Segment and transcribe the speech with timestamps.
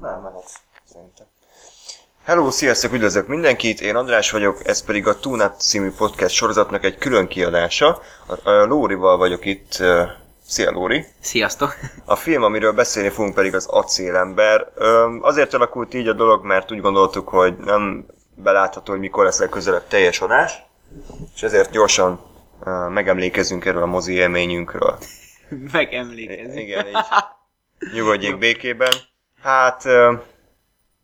[0.00, 0.50] Nem, mehet.
[0.84, 1.26] Szerintem.
[2.24, 6.98] Hello, sziasztok, üdvözlök mindenkit, én András vagyok, ez pedig a Túnát című podcast sorozatnak egy
[6.98, 8.02] külön kiadása.
[8.26, 9.82] A, Lórival vagyok itt.
[10.46, 11.04] Szia Lóri!
[11.20, 11.74] Sziasztok!
[12.04, 14.72] A film, amiről beszélni fogunk pedig az Acélember.
[15.20, 19.86] Azért alakult így a dolog, mert úgy gondoltuk, hogy nem belátható, hogy mikor lesz legközelebb
[19.88, 20.52] teljes adás,
[21.34, 22.20] és ezért gyorsan
[22.88, 24.98] megemlékezünk erről a mozi élményünkről.
[25.72, 26.60] Megemlékezni.
[26.60, 26.96] Igen, így
[27.94, 28.92] nyugodjék békében.
[29.46, 29.84] Hát,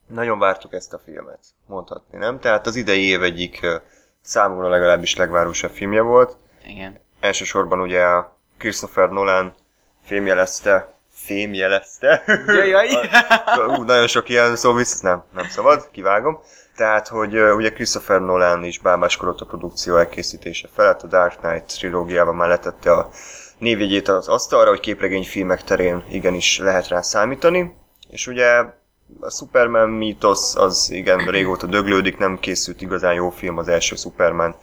[0.07, 2.41] nagyon vártuk ezt a filmet, mondhatni, nem?
[2.41, 3.67] Tehát az idei év egyik
[4.21, 6.37] számomra legalábbis legvárosabb filmje volt.
[6.67, 7.01] Igen.
[7.21, 9.55] Elsősorban ugye a Christopher Nolan
[10.05, 12.23] fémjelezte, fémjelezte.
[12.47, 12.89] Jajjaj!
[13.79, 16.41] Ú, nagyon sok ilyen szó visz, nem, nem szabad, kivágom.
[16.77, 22.35] Tehát, hogy ugye Christopher Nolan is bábáskodott a produkció elkészítése felett, a Dark Knight trilógiában
[22.35, 23.09] már letette a
[23.59, 27.81] névjegyét az asztalra, hogy képregényfilmek terén igenis lehet rá számítani.
[28.13, 28.65] És ugye
[29.21, 34.55] a Superman mítosz az igen régóta döglődik, nem készült igazán jó film az első Superman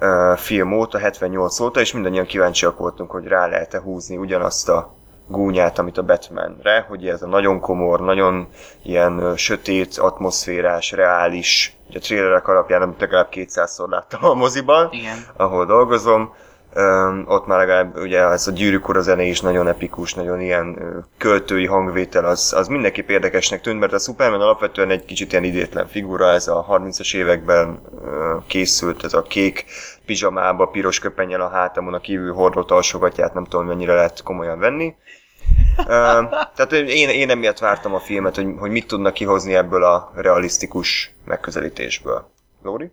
[0.00, 4.94] uh, film óta, 78 óta, és mindannyian kíváncsiak voltunk, hogy rá lehet-e húzni ugyanazt a
[5.26, 8.48] gúnyát, amit a Batmanre, hogy ez a nagyon komor, nagyon
[8.82, 15.24] ilyen sötét, atmoszférás, reális, ugye a trailerek alapján, amit legalább 200-szor láttam a moziban, Igen.
[15.36, 16.34] ahol dolgozom,
[17.26, 20.78] Ott már legalább ugye ez a gyűrűk ura zene is nagyon epikus, nagyon ilyen
[21.18, 25.86] költői hangvétel, az, az mindenképp érdekesnek tűnt, mert a Superman alapvetően egy kicsit ilyen idétlen
[25.86, 27.80] figura, ez a 30-as években
[28.46, 29.64] készült, ez a kék
[30.06, 34.94] pizsamába, piros köpennyel a hátamon, a kívül hordott alsogatját, nem tudom mennyire lehet komolyan venni.
[36.54, 41.14] Tehát én, én emiatt vártam a filmet, hogy, hogy mit tudnak kihozni ebből a realisztikus
[41.24, 42.30] megközelítésből.
[42.62, 42.90] Lóri?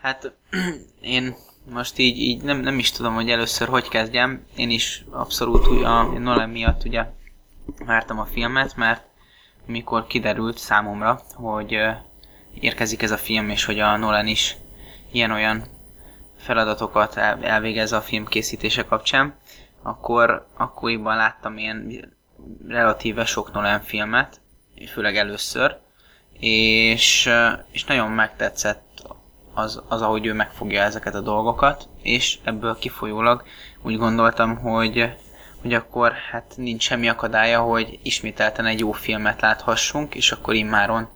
[0.00, 0.32] Hát
[1.00, 1.36] én
[1.72, 4.46] most így, így nem, nem is tudom, hogy először hogy kezdjem.
[4.56, 7.04] Én is abszolút úgy a Nolan miatt ugye
[7.84, 9.04] vártam a filmet, mert
[9.66, 11.78] mikor kiderült számomra, hogy
[12.60, 14.56] érkezik ez a film, és hogy a Nolan is
[15.12, 15.64] ilyen-olyan
[16.38, 19.34] feladatokat el, elvégez a film készítése kapcsán,
[19.82, 22.14] akkor akkoriban láttam ilyen
[22.68, 24.40] relatíve sok Nolan filmet,
[24.92, 25.78] főleg először,
[26.38, 27.30] és,
[27.70, 28.85] és nagyon megtetszett
[29.56, 33.44] az, az, ahogy ő megfogja ezeket a dolgokat, és ebből kifolyólag
[33.82, 35.12] úgy gondoltam, hogy,
[35.60, 41.08] hogy akkor hát nincs semmi akadálya, hogy ismételten egy jó filmet láthassunk, és akkor immáron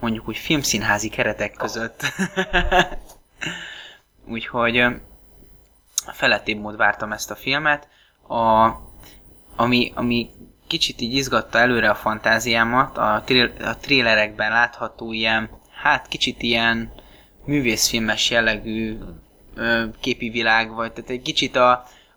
[0.00, 2.02] mondjuk úgy filmszínházi keretek között.
[4.34, 4.84] Úgyhogy
[6.12, 7.88] felettébb mód vártam ezt a filmet.
[8.28, 8.70] A,
[9.56, 10.30] ami, ami
[10.66, 15.50] kicsit így izgatta előre a fantáziámat, a, trill, a thrillerekben látható ilyen,
[15.82, 16.92] hát kicsit ilyen
[17.44, 18.98] művészfilmes jellegű
[19.56, 21.70] ö, képi világ, vagy tehát egy kicsit a,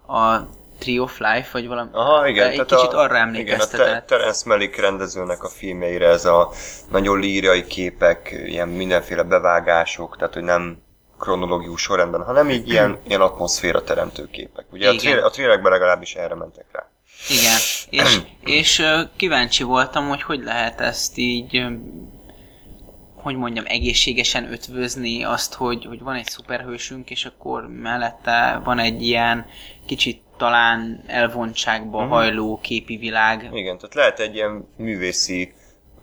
[0.08, 0.48] a
[0.80, 2.50] Tree of Life, vagy valami, Aha, igen.
[2.50, 4.06] egy kicsit a, arra Igen, a emlékeztetett.
[4.08, 6.52] Te- Terence Malick rendezőnek a filmjeire ez a
[6.92, 10.78] nagyon lírai képek, ilyen mindenféle bevágások, tehát hogy nem
[11.20, 14.66] kronológius sorrendben, hanem így ilyen, ilyen atmoszféra teremtő képek.
[14.72, 15.24] Ugye a, Igen.
[15.24, 16.90] a trélerekben legalábbis erre mentek rá.
[17.30, 17.58] Igen,
[17.90, 18.22] és,
[18.60, 18.84] és
[19.16, 21.66] kíváncsi voltam, hogy hogy lehet ezt így,
[23.26, 29.02] hogy mondjam, egészségesen ötvözni azt, hogy, hogy van egy szuperhősünk, és akkor mellette van egy
[29.02, 29.46] ilyen
[29.86, 32.10] kicsit talán elvontságba Mhm.
[32.10, 33.50] hajló képi világ.
[33.54, 35.54] Igen, tehát lehet egy ilyen művészi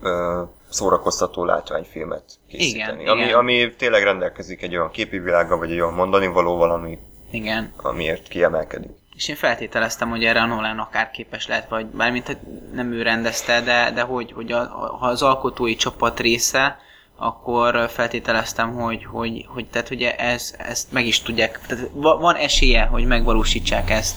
[0.02, 3.00] ö, szórakoztató látványfilmet készíteni.
[3.02, 3.34] Igen, ami, igen.
[3.38, 6.98] ami tényleg rendelkezik egy olyan képi világgal, vagy egy olyan mondani valóval, ami,
[7.30, 7.72] Igen.
[7.76, 8.90] amiért kiemelkedik.
[9.16, 12.36] És én feltételeztem, hogy erre a Nolan akár képes lehet, vagy bármint
[12.72, 14.64] nem ő rendezte, de, de hogy, hogy a,
[14.98, 16.78] ha az alkotói csapat része,
[17.22, 22.34] akkor feltételeztem, hogy, hogy, hogy, tehát, hogy ez, ezt meg is tudják, tehát va- van
[22.34, 24.16] esélye, hogy megvalósítsák ezt.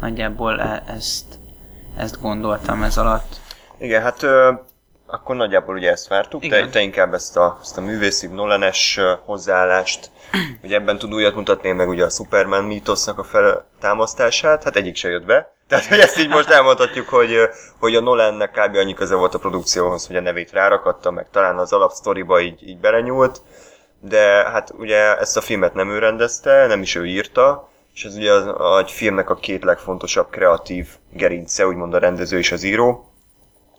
[0.00, 1.24] Nagyjából e- ezt,
[1.96, 3.40] ezt gondoltam ez alatt.
[3.78, 4.26] Igen, hát
[5.06, 6.70] akkor nagyjából ugye ezt vártuk, te, Igen.
[6.70, 10.10] te inkább ezt a, ezt a művészi Nolanes hozzáállást,
[10.60, 15.08] hogy ebben tud újat mutatni, meg ugye a Superman mítosznak a feltámasztását, hát egyik se
[15.08, 15.54] jött be.
[15.68, 17.36] Tehát, hogy ezt így most elmondhatjuk, hogy,
[17.78, 18.76] hogy a Nolannek kb.
[18.76, 22.78] annyi köze volt a produkcióhoz, hogy a nevét rárakatta, meg talán az alapsztoriba így, így
[22.78, 23.42] belenyúlt,
[24.00, 28.16] de hát ugye ezt a filmet nem ő rendezte, nem is ő írta, és ez
[28.16, 32.62] ugye az, a, egy filmnek a két legfontosabb kreatív gerince, úgymond a rendező és az
[32.62, 33.10] író,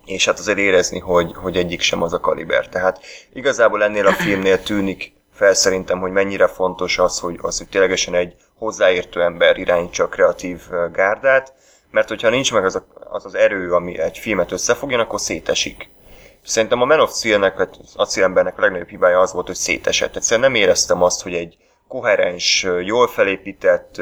[0.08, 2.70] és hát azért érezni, hogy, hogy egyik sem az a kaliber.
[2.70, 3.00] Tehát
[3.34, 8.14] igazából ennél a filmnél tűnik fel szerintem, hogy mennyire fontos az, hogy, az, hogy ténylegesen
[8.14, 10.62] egy hozzáértő ember irányítsa a kreatív
[10.92, 11.54] gárdát,
[11.92, 15.90] mert hogyha nincs meg az, a, az az erő, ami egy filmet összefogjon, akkor szétesik.
[16.44, 20.16] Szerintem a Man of Steel-nek, vagy acélembernek a legnagyobb hibája az volt, hogy szétesett.
[20.16, 21.58] Egyszerűen nem éreztem azt, hogy egy
[21.88, 24.02] koherens, jól felépített,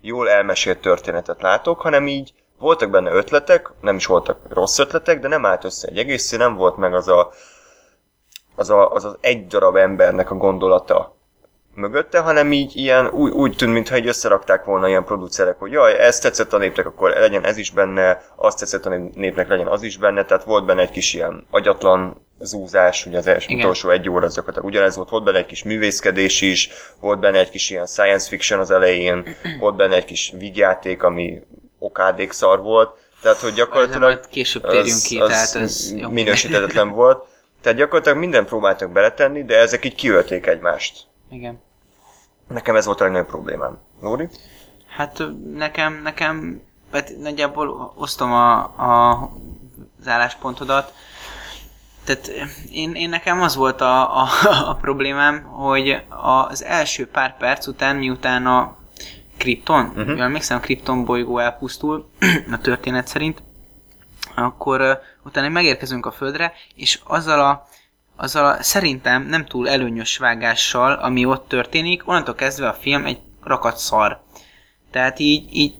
[0.00, 5.28] jól elmesélt történetet látok, hanem így voltak benne ötletek, nem is voltak rossz ötletek, de
[5.28, 7.30] nem állt össze egy egész, nem volt meg az a,
[8.54, 11.16] az, a, az, az egy darab embernek a gondolata
[11.76, 15.98] mögötte, hanem így ilyen úgy, úgy tűnt, mintha egy összerakták volna ilyen producerek, hogy jaj,
[15.98, 19.82] ez tetszett a népnek, akkor legyen ez is benne, azt tetszett a népnek, legyen az
[19.82, 23.60] is benne, tehát volt benne egy kis ilyen agyatlan zúzás, ugye az első Igen.
[23.60, 26.70] utolsó egy óra az gyakorlatilag ugyanez volt, volt benne egy kis művészkedés is,
[27.00, 31.42] volt benne egy kis ilyen science fiction az elején, volt benne egy kis vígjáték, ami
[31.78, 37.26] okádék szar volt, tehát hogy gyakorlatilag majd később térjünk ki, tehát ez minősítetetlen volt.
[37.60, 41.06] Tehát gyakorlatilag mindent próbáltak beletenni, de ezek így kiölték egymást.
[41.30, 41.62] Igen.
[42.48, 43.78] Nekem ez volt a legnagyobb problémám.
[44.00, 44.28] Lóri?
[44.96, 45.22] Hát
[45.54, 46.62] nekem, nekem,
[46.92, 49.10] hát nagyjából osztom a, a,
[50.00, 50.92] az álláspontodat.
[52.04, 52.30] Tehát
[52.70, 54.28] én, én nekem az volt a, a,
[54.68, 58.76] a problémám, hogy az első pár perc után, miután a
[59.36, 60.06] Krypton, uh-huh.
[60.06, 62.08] jól emlékszem, a Krypton bolygó elpusztul,
[62.52, 63.42] a történet szerint,
[64.34, 64.90] akkor uh,
[65.24, 67.68] utána megérkezünk a Földre, és azzal a,
[68.16, 73.18] azzal a szerintem nem túl előnyös vágással, ami ott történik, onnantól kezdve a film egy
[73.42, 74.22] rakat szar.
[74.90, 75.74] Tehát így, így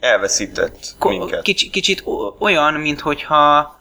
[0.00, 1.42] Elveszített ko- minket.
[1.42, 3.74] kicsi, kicsit o- olyan, mint hogyha,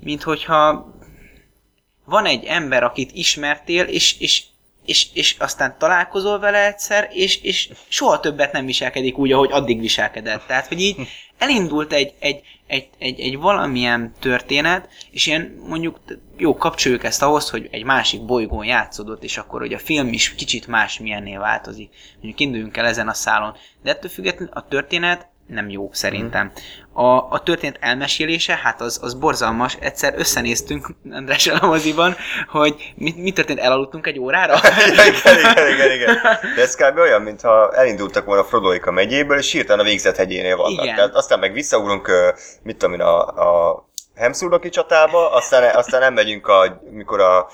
[0.00, 0.92] mint hogyha
[2.04, 4.44] van egy ember, akit ismertél, és, és,
[4.84, 9.80] és, és aztán találkozol vele egyszer, és, és soha többet nem viselkedik úgy, ahogy addig
[9.80, 10.46] viselkedett.
[10.46, 10.96] Tehát, hogy így
[11.38, 16.00] elindult egy, egy, egy, egy, egy valamilyen történet, és ilyen mondjuk,
[16.36, 20.34] jó, kapcsoljuk ezt ahhoz, hogy egy másik bolygón játszódott, és akkor, hogy a film is
[20.34, 21.90] kicsit más milyennél változik.
[22.14, 23.56] Mondjuk induljunk el ezen a szálon.
[23.82, 26.52] De ettől függetlenül a történet nem jó szerintem.
[26.92, 29.76] A, a történet elmesélése, hát az, az borzalmas.
[29.80, 32.16] Egyszer összenéztünk András a moziban,
[32.48, 34.54] hogy mi, mi történt, elaludtunk egy órára?
[34.88, 36.18] igen, igen, igen, igen.
[36.56, 36.98] De ez kb.
[36.98, 40.84] olyan, mintha elindultak volna Frodoik a megyéből, és hirtelen a végzett hegyénél vannak.
[40.84, 40.94] Igen.
[40.94, 42.10] Tehát aztán meg visszaugrunk,
[42.62, 43.84] mit tudom én, a, a
[44.14, 47.48] Hemszurloki csatába, aztán, aztán nem megyünk, a, mikor a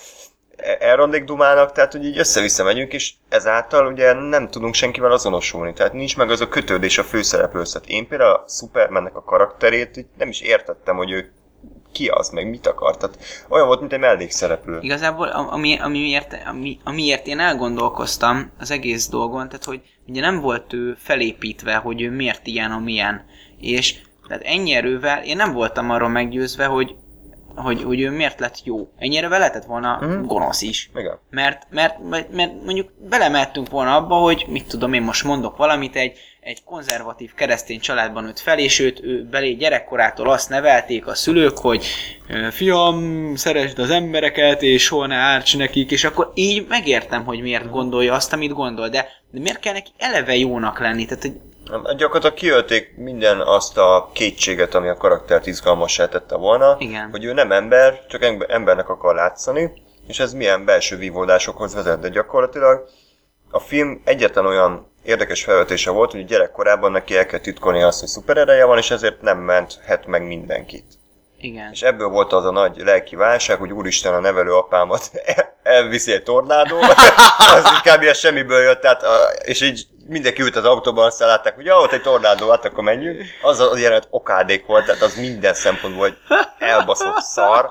[0.79, 5.93] Elrondék Dumának, tehát hogy így össze-vissza megyünk, és ezáltal ugye nem tudunk senkivel azonosulni, tehát
[5.93, 7.73] nincs meg az a kötődés a főszereplőhöz.
[7.73, 11.33] Tehát én például a Supermannek a karakterét nem is értettem, hogy ő
[11.93, 12.97] ki az, meg mit akar.
[12.97, 13.19] Tehát
[13.49, 14.79] olyan volt, mint egy mellékszereplő.
[14.81, 20.41] Igazából am- ami, amiért, ami, amiért én elgondolkoztam az egész dolgon, tehát hogy ugye nem
[20.41, 23.25] volt ő felépítve, hogy ő miért ilyen, amilyen.
[23.61, 23.95] És
[24.29, 26.95] tehát ennyi erővel én nem voltam arról meggyőzve, hogy,
[27.63, 28.89] hogy, hogy ő miért lett jó.
[28.99, 30.25] Ennyi erővel lehetett volna Mhm.
[30.25, 30.91] gonosz is.
[30.97, 31.19] Igen.
[31.31, 35.97] Mert, mert, mert, mert mondjuk belemehetünk volna abba, hogy mit tudom én most mondok valamit,
[35.97, 41.15] egy, egy konzervatív keresztény családban nőtt fel, és őt ő belé gyerekkorától azt nevelték a
[41.15, 41.87] szülők, hogy
[42.29, 47.41] "Ö, fiam, szeresd az embereket, és soha ne árts nekik, és akkor így megértem, hogy
[47.41, 51.05] miért gondolja azt, amit gondol, de, de miért kell neki eleve jónak lenni?
[51.05, 51.33] Tehát, hogy
[51.97, 57.11] Gyakorlatilag kiölték minden azt a kétséget, ami a karaktert izgalmassá tette volna, Igen.
[57.11, 59.73] hogy ő nem ember, csak ember- embernek akar látszani,
[60.07, 62.85] és ez milyen belső vívódásokhoz vezet, de gyakorlatilag
[63.51, 68.09] a film egyetlen olyan érdekes felvetése volt, hogy gyerekkorában neki el kell titkolni azt, hogy
[68.09, 70.85] szuperereje van, és ezért nem menthet meg mindenkit.
[71.41, 71.71] igen.
[71.73, 75.11] És ebből volt az a nagy lelki válság, hogy úristen a nevelő apámat
[75.63, 76.79] elviszi egy tornádó,
[77.55, 78.03] az kb.
[78.03, 79.03] ez semmiből jött, tehát,
[79.45, 82.85] és így mindenki ült az autóban, aztán látták, hogy ja, ott egy tornádó, hát akkor
[82.85, 83.23] menjünk.
[83.43, 86.17] Az a jelenet okádék volt, tehát az minden szempontból egy
[86.59, 87.71] elbaszott szar.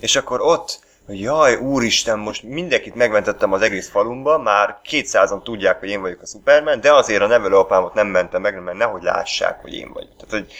[0.00, 5.78] És akkor ott, hogy jaj, úristen, most mindenkit megmentettem az egész falumba, már 200-an tudják,
[5.78, 9.60] hogy én vagyok a Superman, de azért a nevelőapámat nem mentem meg, mert nehogy lássák,
[9.60, 10.10] hogy én vagyok.
[10.16, 10.54] Tehát, hogy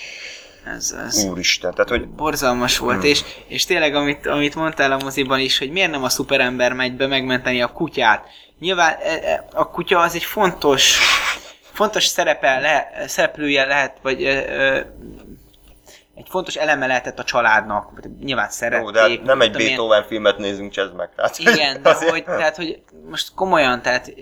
[0.65, 3.09] Ez, ez úristen, tehát, hogy borzalmas volt, Hmm.
[3.09, 6.97] és, és tényleg, amit, amit mondtál a moziban is, hogy miért nem a szuperember megy
[6.97, 8.25] be megmenteni a kutyát.
[8.59, 10.99] Nyilván e, e, a kutya az egy fontos,
[11.73, 14.33] fontos szerepe le, szereplője lehet, vagy e,
[16.15, 18.01] egy fontos eleme lehetett a családnak.
[18.21, 18.87] Nyilván szerették.
[18.87, 19.53] Jó, de hát nem egy.
[19.53, 21.11] Beethoven filmet nézünk, csezd meg.
[21.17, 24.13] Tehát, Igen, de hogy, tehát, hogy most komolyan, tehát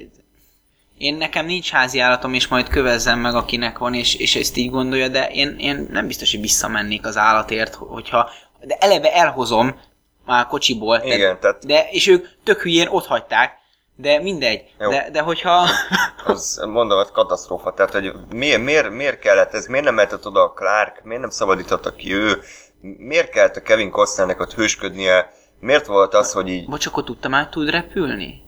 [0.99, 4.71] én nekem nincs házi állatom, és majd kövezzem meg, akinek van, és, és ezt így
[4.71, 9.81] gondolja, de én, én nem biztos, hogy visszamennék az állatért, hogyha, de eleve elhozom
[10.27, 13.57] már a kocsiból, Igen, de, tehát- de, és ők tök hülyén ott hagyták,
[13.97, 14.91] de mindegy, Jó.
[14.91, 15.69] de, de hogyha,
[16.27, 17.75] Az, mondom, az katasztrófa.
[17.75, 21.31] Tehát, hogy miért, miért, miért kellett ez, miért nem mehetett oda a Clark, miért nem
[21.31, 22.43] szabadította ki ő,
[22.81, 27.05] miért kellett a Kevin Costnernek ott hősködnie, miért volt az, hogy így, vagy csak ott
[27.05, 28.43] tudtam át tud repülni?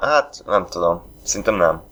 [0.00, 1.82] hát nem tudom, szerintem nem.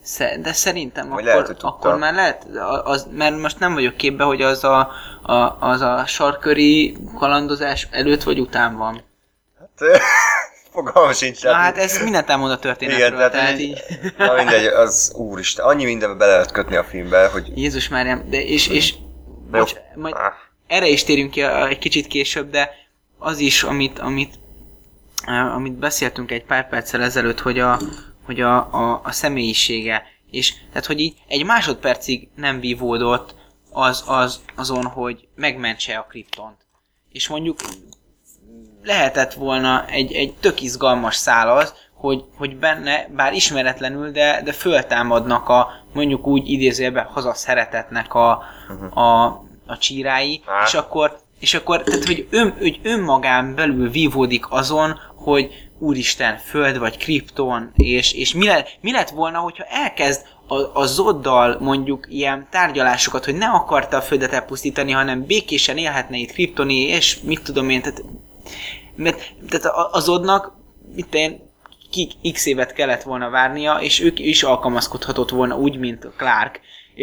[0.43, 1.69] De szerintem Vagy akkor, lehet, hogy tudta.
[1.69, 2.47] akkor már lehet,
[2.85, 4.91] az, mert most nem vagyok képbe, hogy az a,
[5.23, 9.03] a, az a sarköri kalandozás előtt vagy után van.
[9.59, 10.01] Hát,
[10.73, 11.43] Fogalmam sincs.
[11.43, 13.83] Na hát ez mindent elmond a történetről, Igen, tehát, tehát így.
[14.19, 17.53] Na mindegy, az úristen, annyi mindenbe bele lehet kötni a filmbe, hogy...
[17.59, 19.59] Jézus Máriám, de és, és Jó.
[19.59, 20.33] bocs, majd Ah,
[20.67, 22.71] erre is térünk ki egy kicsit később, de
[23.19, 24.35] az is, amit, amit,
[25.27, 27.79] eh, amit beszéltünk egy pár perccel ezelőtt, hogy a,
[28.25, 33.35] hogy a, a, a személyisége, és tehát, hogy így egy másodpercig nem vívódott
[33.73, 36.57] az, az, azon, hogy megmentse a kriptont.
[37.13, 37.59] És mondjuk
[38.83, 44.53] lehetett volna egy, egy tök izgalmas szál az, hogy, hogy benne, bár ismeretlenül, de, de
[44.53, 48.43] föltámadnak a mondjuk úgy idézőjelbe hazaszeretetnek a,
[48.95, 49.25] a,
[49.67, 55.69] a csírái, és akkor, és akkor tehát, hogy, ön, hogy önmagán belül vívódik azon, hogy
[55.85, 60.87] úristen, föld vagy kripton, és, és mi, le, mi lett volna, hogyha elkezd a, a
[60.87, 66.79] Zoddal mondjuk ilyen tárgyalásokat, hogy ne akarta a földet elpusztítani, hanem békésen élhetne itt kriptoni,
[66.81, 68.03] és mit tudom én, tehát,
[68.97, 70.53] mert, tehát a- a Zodnak
[70.95, 71.41] mit én,
[72.33, 76.61] x évet kellett volna várnia, és ők is alkalmazkodhatott volna úgy, mint Clark.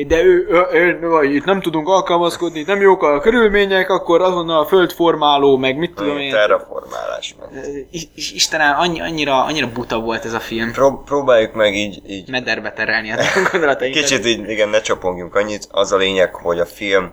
[0.07, 4.59] De ő, ő, ő, vagy itt nem tudunk alkalmazkodni, nem jók a körülmények, akkor azonnal
[4.59, 6.31] a földformáló, meg mit tudom én.
[6.31, 7.35] terraformálás.
[7.39, 7.87] meg.
[8.15, 10.71] Istenem, annyi, annyira, annyira buta volt ez a film.
[10.71, 13.15] Pró- próbáljuk meg így, így Mederbe terelni a
[13.51, 14.01] gondolatainkat.
[14.01, 15.67] Kicsit így, igen, ne csapongjunk annyit.
[15.71, 17.11] Az a lényeg, hogy a film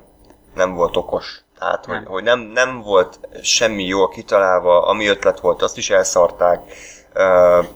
[0.54, 1.40] nem volt okos.
[1.58, 5.90] Tehát, hogy nem, hogy nem, nem volt semmi jól kitalálva, ami ötlet volt, azt is
[5.90, 6.60] elszarták.
[7.14, 7.66] Uh,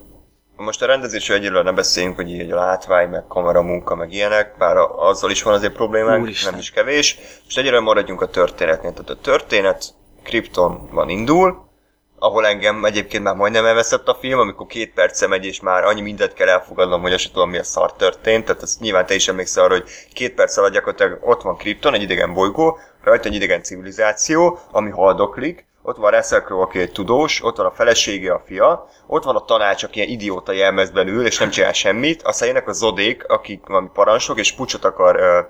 [0.56, 4.76] most a rendezésről egyelőre ne beszéljünk, hogy így a látvány, meg kameramunka, meg ilyenek, bár
[4.96, 6.50] azzal is van azért problémánk, Úristen.
[6.50, 7.18] nem is kevés.
[7.44, 8.92] Most egyelőre maradjunk a történetnél.
[8.92, 9.84] Tehát a történet
[10.22, 11.70] Kryptonban indul,
[12.18, 16.00] ahol engem egyébként már majdnem elveszett a film, amikor két perce megy, és már annyi
[16.00, 18.44] mindent kell elfogadnom, hogy azt tudom, mi a szar történt.
[18.44, 21.94] Tehát ezt nyilván te is emlékszel arra, hogy két perc alatt gyakorlatilag ott van Krypton,
[21.94, 26.92] egy idegen bolygó, rajta egy idegen civilizáció, ami haldoklik, ott van Russell Crowe, aki egy
[26.92, 31.08] tudós, ott van a felesége, a fia, ott van a tanács, aki ilyen idióta jelmezben
[31.08, 35.16] ül, és nem csinál semmit, aztán jönnek a zodék, akik valami parancsok, és pucsot akar,
[35.16, 35.40] ö,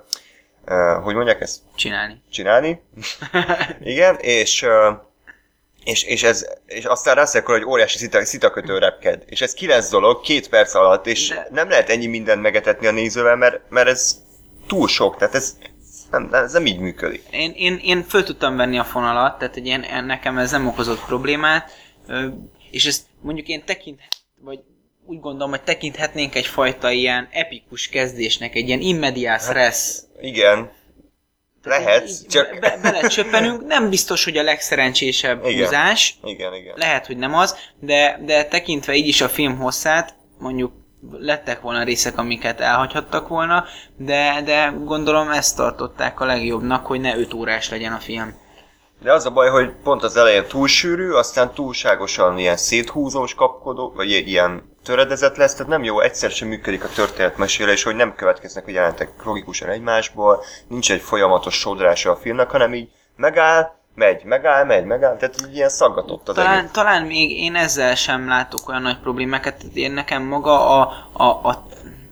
[0.65, 1.59] ö, hogy mondják ezt?
[1.75, 2.21] Csinálni.
[2.31, 2.81] csinálni.
[3.93, 4.91] Igen, és, ö,
[5.83, 9.23] és, és, ez, és aztán Russell Crowe egy óriási szita, szitakötő repked.
[9.25, 12.91] És ez kilenc dolog, két perc alatt, és De- nem lehet ennyi mindent megetetni a
[12.91, 14.21] nézővel, mert, mert ez
[14.67, 15.57] túl sok, tehát ez
[16.13, 17.23] nem, ez nem így működik.
[17.31, 20.67] Én, én, én föl tudtam venni a fonalat, tehát hogy én, én, nekem ez nem
[20.67, 21.71] okozott problémát,
[22.71, 24.01] és ezt mondjuk én tekint,
[24.41, 24.59] vagy
[25.05, 29.99] úgy gondolom, hogy tekinthetnénk egyfajta ilyen epikus kezdésnek, egy ilyen immediás res.
[30.21, 30.71] Igen,
[31.63, 32.59] lehet, így csak...
[32.59, 35.63] Be, belecsöppenünk, nem biztos, hogy a legszerencsésebb Igen.
[35.63, 36.73] húzás, Igen, igen.
[36.77, 41.83] lehet, hogy nem az, de, de tekintve így is a film hosszát, mondjuk lettek volna
[41.83, 43.65] részek, amiket elhagyhattak volna,
[43.97, 48.41] de, de gondolom ezt tartották a legjobbnak, hogy ne 5 órás legyen a film.
[49.01, 53.93] De az a baj, hogy pont az elején túl sűrű, aztán túlságosan ilyen széthúzós, kapkodó,
[53.95, 58.67] vagy ilyen töredezett lesz, tehát nem jó, egyszer sem működik a történetmesélés, hogy nem következnek
[58.67, 64.65] a jelentek logikusan egymásból, nincs egy folyamatos sodrása a filmnek, hanem így megáll, megy, megáll,
[64.65, 66.71] megy, megáll, tehát így ilyen szaggatott az Talán, egész.
[66.71, 71.23] talán még én ezzel sem látok olyan nagy problémákat, tehát én nekem maga a, a,
[71.23, 71.65] a,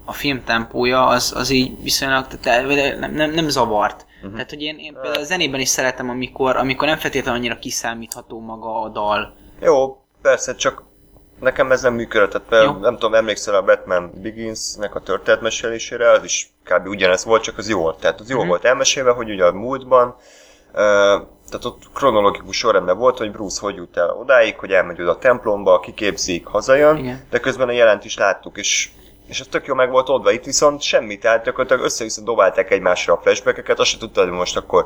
[0.06, 2.68] a film tempója az, az így viszonylag tehát
[3.00, 4.06] nem, nem, nem zavart.
[4.18, 4.32] Uh-huh.
[4.34, 8.40] Tehát, hogy én, én például a zenében is szeretem, amikor, amikor nem feltétlenül annyira kiszámítható
[8.40, 9.34] maga a dal.
[9.62, 10.84] Jó, persze, csak
[11.40, 12.50] nekem ez nem működött.
[12.50, 12.72] Tehát Jó.
[12.72, 16.88] nem tudom, emlékszel a Batman Begins-nek a történetmesélésére, az is kb.
[16.88, 18.00] ugyanez volt, csak az jó volt.
[18.00, 18.48] Tehát az jó Mhm.
[18.48, 20.16] volt elmesélve, hogy ugye a múltban,
[20.74, 25.18] tehát ott kronológikus sorrendben volt, hogy Bruce hogy jut el odáig, hogy elmegy oda a
[25.18, 27.28] templomba, kiképzik, hazajön, Igen.
[27.30, 28.90] de közben a jelent is láttuk, és
[29.32, 33.14] és ez tök jó meg volt oldva, itt viszont semmi, tehát gyakorlatilag össze-vissza dobálták egymásra
[33.14, 34.86] a flashbackeket, azt se tudtad, hogy most akkor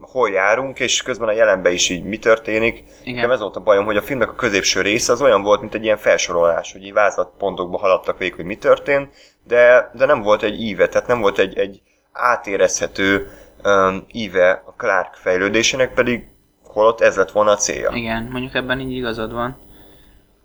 [0.00, 2.84] hol járunk, és közben a jelenben is így mi történik.
[3.02, 3.14] Igen.
[3.14, 5.74] Nekem ez volt a bajom, hogy a filmnek a középső része az olyan volt, mint
[5.74, 9.14] egy ilyen felsorolás, hogy így vázlatpontokba haladtak végig, hogy mi történt,
[9.46, 11.80] de, de nem volt egy íve, tehát nem volt egy, egy
[12.12, 13.30] átérezhető
[13.64, 16.26] um, íve a Clark fejlődésének, pedig
[16.64, 17.90] holott ez lett volna a célja.
[17.94, 19.56] Igen, mondjuk ebben így igazad van.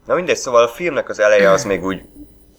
[0.06, 2.01] Na mindegy, szóval a filmnek az eleje az még úgy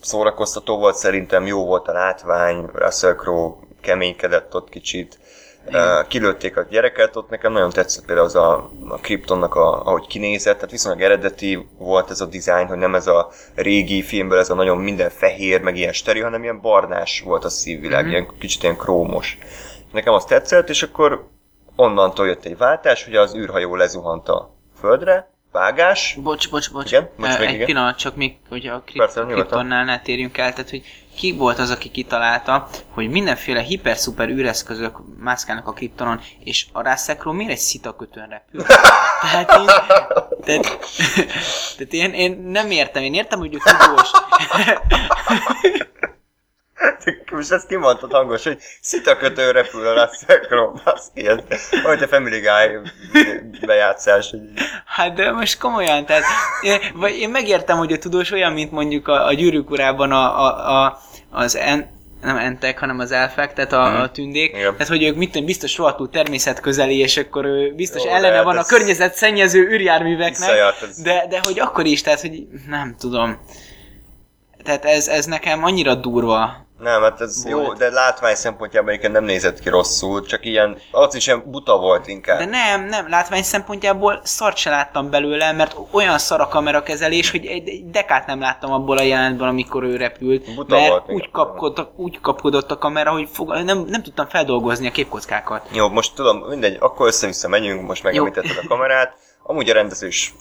[0.01, 5.19] szórakoztató volt, szerintem jó volt a látvány, Russell Crowe keménykedett ott kicsit,
[5.67, 10.07] Uh, kilőtték a gyereket, ott nekem nagyon tetszett például az a, a Kryptonnak, a, ahogy
[10.07, 14.51] kinézett, tehát viszonylag eredeti volt ez a design, hogy nem ez a régi filmből ez
[14.51, 18.11] a nagyon minden fehér, meg ilyen steril, hanem ilyen barnás volt a szívvilág, Mhm.
[18.11, 19.39] ilyen kicsit ilyen krómos.
[19.93, 21.29] Nekem az tetszett, és akkor
[21.77, 26.17] onnantól jött egy váltás, hogy az űrhajó lezuhant a földre, vágás.
[26.23, 26.91] Bocs, bocs, bocs.
[26.91, 27.11] Igen?
[27.17, 27.67] Most még, egy igen?
[27.67, 30.83] pillanat, csak még, hogy a kriptonnál ne térjünk el, tehát hogy
[31.17, 37.35] ki volt az, aki kitalálta, hogy mindenféle hiper-szuper űreszközök mászkálnak a kriptonon, és a rászekról
[37.35, 38.65] miért egy szitakötőn repül?
[39.23, 39.67] tehát én,
[40.45, 40.79] tehát,
[41.77, 44.11] tehát én, én nem értem, én értem, hogy ő tudós.
[47.33, 52.91] Most ezt kimondtad hangos, hogy szitakötő repül a Russell ez majd a Family Guy
[53.67, 54.31] bejátszás.
[54.31, 54.41] Hogy...
[54.87, 56.23] Hát de most komolyan, tehát
[56.63, 60.47] én, vagy én megértem, hogy a tudós olyan, mint mondjuk a, a gyűrűk urában a,
[60.47, 60.99] a, a,
[61.31, 61.91] az en,
[62.23, 64.01] nem entek, hanem az elfek, tehát a, hmm.
[64.01, 64.57] a tündék.
[64.57, 64.73] Igen.
[64.73, 68.65] Tehát, hogy ők mit biztos rohadtul természetközeli, és akkor ő biztos Jó, ellene van a
[68.65, 70.75] környezet szennyező űrjárműveknek.
[71.03, 73.39] De, de hogy akkor is, tehát, hogy nem tudom.
[74.63, 77.67] Tehát ez, ez nekem annyira durva, nem, hát ez volt.
[77.67, 81.79] jó, de látvány szempontjában egyébként nem nézett ki rosszul, csak ilyen, az is ilyen buta
[81.79, 82.39] volt inkább.
[82.39, 87.47] De nem, nem, látvány szempontjából szart se láttam belőle, mert olyan szar a kamerakezelés, hogy
[87.47, 90.55] egy dekát nem láttam abból a jelentben, amikor ő repült.
[90.55, 94.87] Buta mert volt, úgy, kapkodott, úgy kapkodott a kamera, hogy fog, nem, nem tudtam feldolgozni
[94.87, 95.69] a képkockákat.
[95.73, 99.15] Jó, most tudom, mindegy, akkor össze-vissza menjünk, most megemlítetted a kamerát.
[99.43, 100.35] Amúgy a rendezés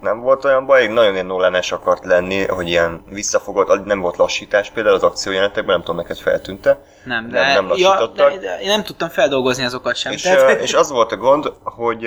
[0.00, 4.70] nem volt olyan baj, nagyon ilyen nolenes akart lenni, hogy ilyen visszafogott, nem volt lassítás
[4.70, 6.82] például az akciójelenetekben, nem tudom, neked feltűnte.
[7.04, 10.12] Nem, de, nem, nem ja, de, de, én nem tudtam feldolgozni azokat sem.
[10.12, 10.60] És, tehát...
[10.60, 11.98] és az volt a gond, hogy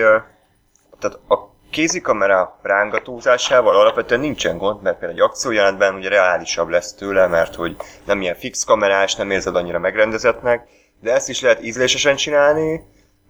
[0.99, 7.27] tehát a kézikamera rángatózásával alapvetően nincsen gond, mert például egy akciójelentben ugye reálisabb lesz tőle,
[7.27, 10.67] mert hogy nem ilyen fix kamerás, nem érzed annyira megrendezetnek,
[11.01, 12.81] de ezt is lehet ízlésesen csinálni,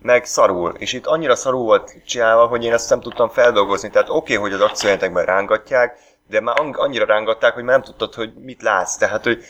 [0.01, 0.74] meg szarul.
[0.77, 3.89] És itt annyira szarul volt csinálva, hogy én ezt nem tudtam feldolgozni.
[3.89, 8.13] Tehát oké, okay, hogy az akciójelentekben rángatják, de már annyira rángatták, hogy már nem tudtad,
[8.13, 8.96] hogy mit látsz.
[8.96, 9.43] Tehát, hogy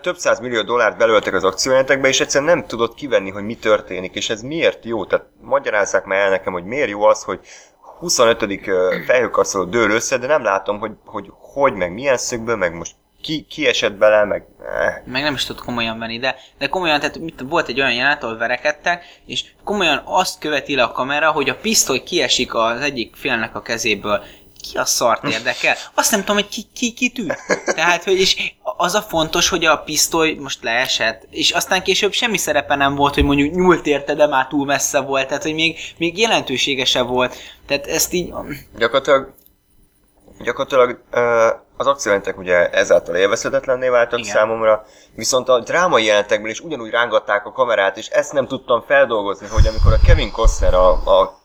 [0.00, 4.14] több száz millió dollárt belöltek az akciójelentekbe, és egyszerűen nem tudod kivenni, hogy mi történik,
[4.14, 5.04] és ez miért jó.
[5.04, 7.40] Tehát magyarázzák már el nekem, hogy miért jó az, hogy
[7.98, 8.60] 25.
[9.06, 13.46] felhőkarszoló dől össze, de nem látom, hogy, hogy hogy, meg milyen szögből, meg most ki,
[13.48, 14.44] ki esett bele, meg...
[14.62, 15.02] Eh.
[15.04, 18.22] Meg nem is tud komolyan venni, de, de komolyan, tehát mit, volt egy olyan jelenet,
[18.22, 23.16] ahol verekedtek, és komolyan azt követi le a kamera, hogy a pisztoly kiesik az egyik
[23.16, 24.24] félnek a kezéből.
[24.70, 25.74] Ki a szart érdekel?
[25.94, 27.36] Azt nem tudom, hogy ki, ki, ki tűnt.
[27.74, 32.36] Tehát, hogy és az a fontos, hogy a pisztoly most leesett, és aztán később semmi
[32.36, 35.78] szerepe nem volt, hogy mondjuk nyúlt érte, de már túl messze volt, tehát hogy még,
[35.96, 37.36] még jelentősége volt.
[37.66, 38.32] Tehát ezt így...
[38.78, 39.34] Gyakorlatilag
[40.38, 41.02] gyakorlatilag
[41.76, 44.32] az akciójelentek ugye ezáltal élvezhetetlenné váltak Igen.
[44.32, 44.84] számomra,
[45.14, 49.66] viszont a drámai jelentekben is ugyanúgy rángatták a kamerát, és ezt nem tudtam feldolgozni, hogy
[49.66, 51.44] amikor a Kevin Costner, a, a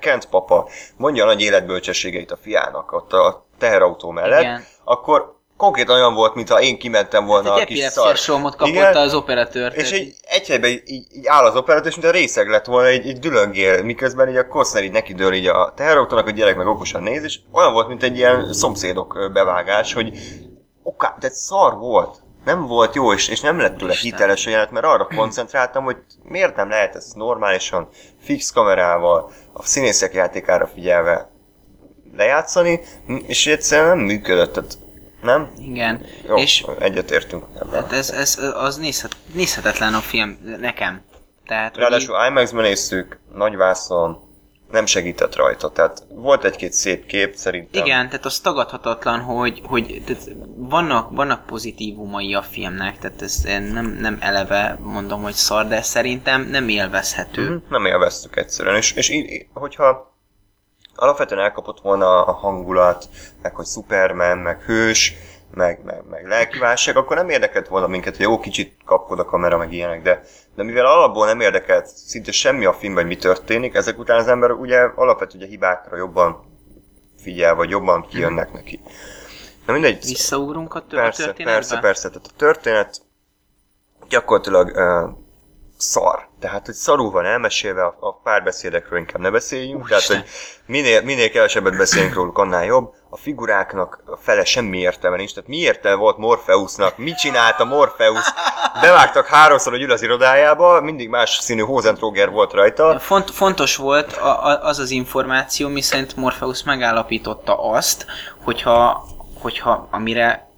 [0.00, 4.64] Kent papa mondja a nagy életbölcsességeit a fiának ott a teherautó mellett, Igen.
[4.84, 8.18] akkor konkrétan olyan volt, mintha én kimentem volna hát a kis szar.
[8.26, 9.72] kapott Igen, az operatőr.
[9.76, 12.64] És egy, egy helyben így, így, így, áll az operatőr, és mint a részeg lett
[12.64, 16.30] volna, egy, egy dülöngél, miközben így a Costner így neki dől így a teherautónak, a
[16.30, 20.18] gyerek meg okosan néz, és olyan volt, mint egy ilyen szomszédok bevágás, hogy
[20.82, 22.22] oká, de szar volt.
[22.44, 25.96] Nem volt jó, és, és nem lett tőle hiteles a jelenet, mert arra koncentráltam, hogy
[26.22, 27.88] miért nem lehet ez normálisan,
[28.22, 31.30] fix kamerával, a színészek játékára figyelve
[32.16, 32.80] lejátszani,
[33.26, 34.52] és egyszerűen nem működött.
[34.52, 34.78] Tehát
[35.24, 35.52] nem?
[35.58, 36.06] Igen.
[36.28, 37.44] Jó, és egyetértünk.
[37.72, 41.02] Hát ez, ez, az nézhet, nézhetetlen a film nekem.
[41.46, 42.30] Tehát, Ráadásul így...
[42.30, 44.18] IMAX-ben néztük, nagy vászon,
[44.70, 45.70] nem segített rajta.
[45.70, 47.84] Tehát volt egy-két szép kép szerintem.
[47.84, 53.96] Igen, tehát az tagadhatatlan, hogy, hogy tehát vannak, vannak pozitívumai a filmnek, tehát ez nem,
[54.00, 57.42] nem eleve mondom, hogy szar, de szerintem nem élvezhető.
[57.42, 60.13] Mm-hmm, nem élveztük egyszerűen, és, és így, hogyha
[60.96, 63.08] alapvetően elkapott volna a hangulat,
[63.42, 65.14] meg hogy Superman, meg hős,
[65.54, 69.56] meg, meg, meg lelkiválság, akkor nem érdekelt volna minket, hogy jó, kicsit kapkod a kamera,
[69.56, 70.22] meg ilyenek, de,
[70.54, 74.28] de mivel alapból nem érdekelt szinte semmi a filmben, hogy mi történik, ezek után az
[74.28, 76.52] ember ugye alapvetően ugye hibákra jobban
[77.18, 78.80] figyel, vagy jobban kijönnek neki.
[79.66, 80.04] Na mindegy.
[80.04, 81.58] Visszaugrunk a, tör- persze, a történetbe?
[81.58, 82.08] Persze, persze.
[82.08, 83.02] Tehát a történet
[84.08, 85.23] gyakorlatilag uh,
[85.90, 86.28] szar.
[86.40, 89.82] Tehát, hogy szarul van elmesélve, a, a párbeszédekről inkább ne beszéljünk.
[89.82, 90.16] Úristen.
[90.16, 90.30] Tehát, hogy
[90.66, 92.94] minél, minél kevesebbet beszélünk róluk, annál jobb.
[93.08, 95.34] A figuráknak a fele semmi értelme nincs.
[95.34, 96.98] Tehát mi értelme volt Morpheusnak?
[96.98, 98.32] Mit csinálta Morpheus?
[98.80, 102.98] Bevágtak háromszor a gyüleaz irodájába, mindig más színű Hosentróger volt rajta.
[102.98, 108.06] Font, fontos volt a, a, az az információ, miszerint Morpheus megállapította azt,
[108.44, 109.06] hogyha,
[109.40, 110.53] hogyha amire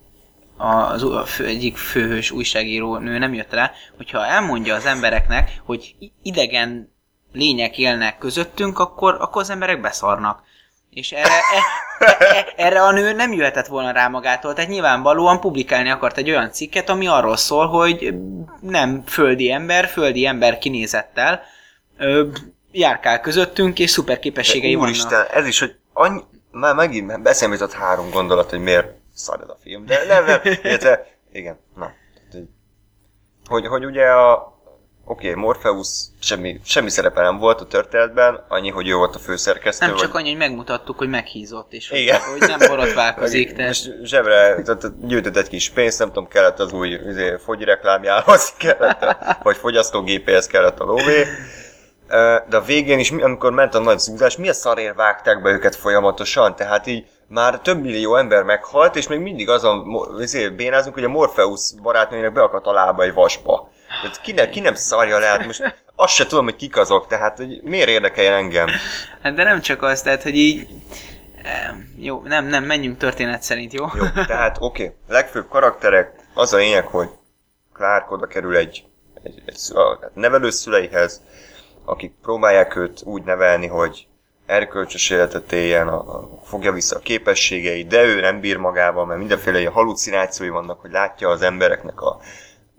[0.57, 5.95] az a fő, egyik főhős újságíró nő nem jött rá, hogyha elmondja az embereknek, hogy
[6.23, 6.95] idegen
[7.33, 10.43] lények élnek közöttünk, akkor, akkor az emberek beszarnak.
[10.91, 15.41] És erre, e, e, e, erre a nő nem jöhetett volna rá magától, tehát nyilvánvalóan
[15.41, 18.15] publikálni akart egy olyan cikket, ami arról szól, hogy
[18.61, 21.41] nem földi ember, földi ember kinézettel
[21.99, 22.27] ö,
[22.73, 25.35] járkál közöttünk, és szuper képességei Úristen, vannak.
[25.35, 29.57] ez is, hogy annyi, már megint beszélni jutott három gondolat, hogy miért szar ez a
[29.63, 31.93] film, de nem, nem, illetve, igen, na.
[33.49, 34.57] Hogy, hogy, ugye a,
[35.05, 35.89] oké, okay, Morpheus
[36.21, 39.87] semmi, semmi szerepe nem volt a történetben, annyi, hogy ő volt a főszerkesztő.
[39.87, 40.05] Nem vagy...
[40.05, 42.21] csak annyi, hogy megmutattuk, hogy meghízott, és Igen.
[42.21, 43.53] hogy, hogy nem borotválkozik.
[43.55, 43.67] tehát...
[43.67, 48.53] Most zsebre tehát gyűjtött egy kis pénzt, nem tudom, kellett az új izé, fogy reklámjához,
[48.59, 51.27] kellett a, vagy fogyasztógépéhez kellett a lóvé.
[52.49, 55.51] De a végén is, mi- amikor ment a nagy zúzás, mi a szarért vágták be
[55.51, 56.57] őket folyamatosan?
[56.57, 59.85] Tehát így már több millió ember meghalt, és még mindig azon
[60.21, 63.71] izé, bénázunk, hogy a Morpheus barátnőjének beakadt a lába egy vasba.
[64.03, 67.07] Tehát ki, ne, ki nem szarja le, hát most azt se tudom, hogy kik azok,
[67.07, 68.69] tehát hogy miért érdekeljen engem.
[69.23, 70.69] Hát de nem csak az, tehát, hogy így...
[71.97, 73.87] Jó, nem, nem, menjünk történet szerint, jó?
[73.95, 74.97] Jó, tehát oké, okay.
[75.09, 77.09] legfőbb karakterek, az a lényeg, hogy
[77.73, 78.85] Clark oda kerül egy,
[79.23, 81.23] egy, egy a nevelőszüleihez,
[81.85, 84.07] akik próbálják őt úgy nevelni, hogy
[84.47, 89.19] erkölcsös életet éljen, a, a, fogja vissza a képességeit, de ő nem bír magával, mert
[89.19, 92.21] mindenféle halucinációi vannak, hogy látja az embereknek a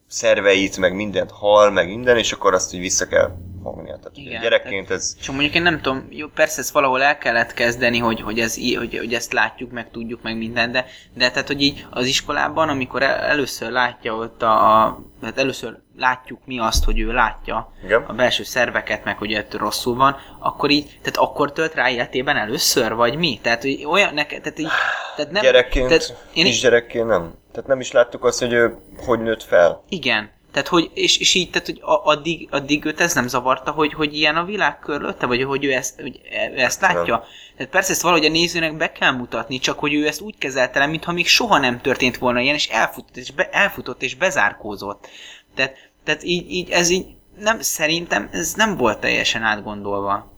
[0.08, 3.32] szerveit, meg mindent hal, meg minden, és akkor azt így vissza kell
[3.74, 3.96] fognia.
[3.96, 5.18] Tehát Igen, gyerekként ez...
[5.22, 8.56] Csak mondjuk én nem tudom, jó, persze ezt valahol el kellett kezdeni, hogy, hogy, ez,
[8.56, 12.70] hogy, hogy ezt látjuk, meg tudjuk, meg minden, de, de tehát, hogy így az iskolában,
[12.70, 17.72] amikor el, először látja ott a, a tehát először látjuk mi azt, hogy ő látja
[17.84, 18.04] Igen.
[18.08, 22.38] a belső szerveket, meg hogy ettől rosszul van, akkor így, tehát akkor tölt rá életében
[22.38, 23.40] először, vagy mi?
[23.42, 24.70] Tehát, hogy olyan, neked, tehát így,
[25.16, 27.34] tehát nem, gyerekként, tehát én, kisgyerekként nem.
[27.52, 29.84] Tehát nem is láttuk azt, hogy ő hogy nőtt fel.
[29.90, 30.36] Igen.
[30.58, 34.14] Tehát, hogy, és, és így, tehát, hogy addig, addig őt ez nem zavarta, hogy, hogy
[34.14, 36.20] ilyen a világ körülötte, vagy hogy ő ezt, hogy
[36.56, 37.16] ő ezt látja.
[37.16, 37.24] Nem.
[37.56, 40.80] Tehát persze ezt valahogy a nézőnek be kell mutatni, csak hogy ő ezt úgy kezelte
[40.80, 45.08] le, mintha még soha nem történt volna ilyen, és elfutott, és, be, elfutott, és bezárkózott.
[45.56, 47.06] Tehát, tehát így, így, ez így,
[47.40, 50.32] nem, szerintem ez nem volt teljesen átgondolva.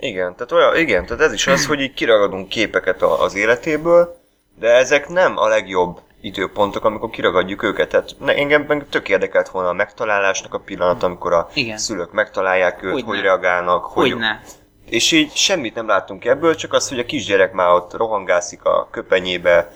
[0.00, 4.16] Igen, tehát olyan, igen, tehát ez is az, hogy így kiragadunk képeket a, az életéből,
[4.58, 7.88] de ezek nem a legjobb időpontok, amikor kiragadjuk őket.
[7.88, 11.78] Tehát ne, engem tök érdekelt volna a megtalálásnak a pillanat, amikor a Igen.
[11.78, 13.06] szülők megtalálják őt, Hogyne.
[13.06, 14.42] hogy reagálnak, hogy, Hogyne.
[14.86, 18.88] És így semmit nem láttunk ebből, csak az, hogy a kisgyerek már ott rohangászik a
[18.90, 19.72] köpenyébe,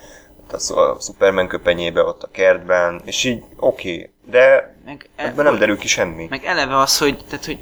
[0.51, 5.59] a, a Superman köpenyébe, ott a kertben, és így oké, okay, de Meg, ebben nem
[5.59, 6.27] derül ki semmi.
[6.31, 7.59] Meg eleve az, hogy, tehát, hogy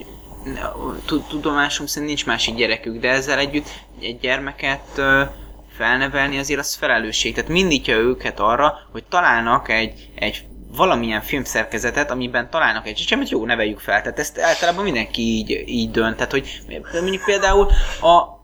[1.06, 3.68] tu- tudomásom szerint nincs másik gyerekük, de ezzel együtt
[4.00, 5.22] egy gyermeket ö,
[5.76, 7.34] felnevelni azért az felelősség.
[7.34, 10.44] Tehát mindítja őket arra, hogy találnak egy, egy
[10.76, 14.02] valamilyen filmszerkezetet, amiben találnak egy csecsemet, jó, neveljük fel.
[14.02, 16.16] Tehát ezt általában mindenki így, így dönt.
[16.16, 16.60] Tehát, hogy
[16.92, 17.66] mondjuk például
[18.00, 18.34] a,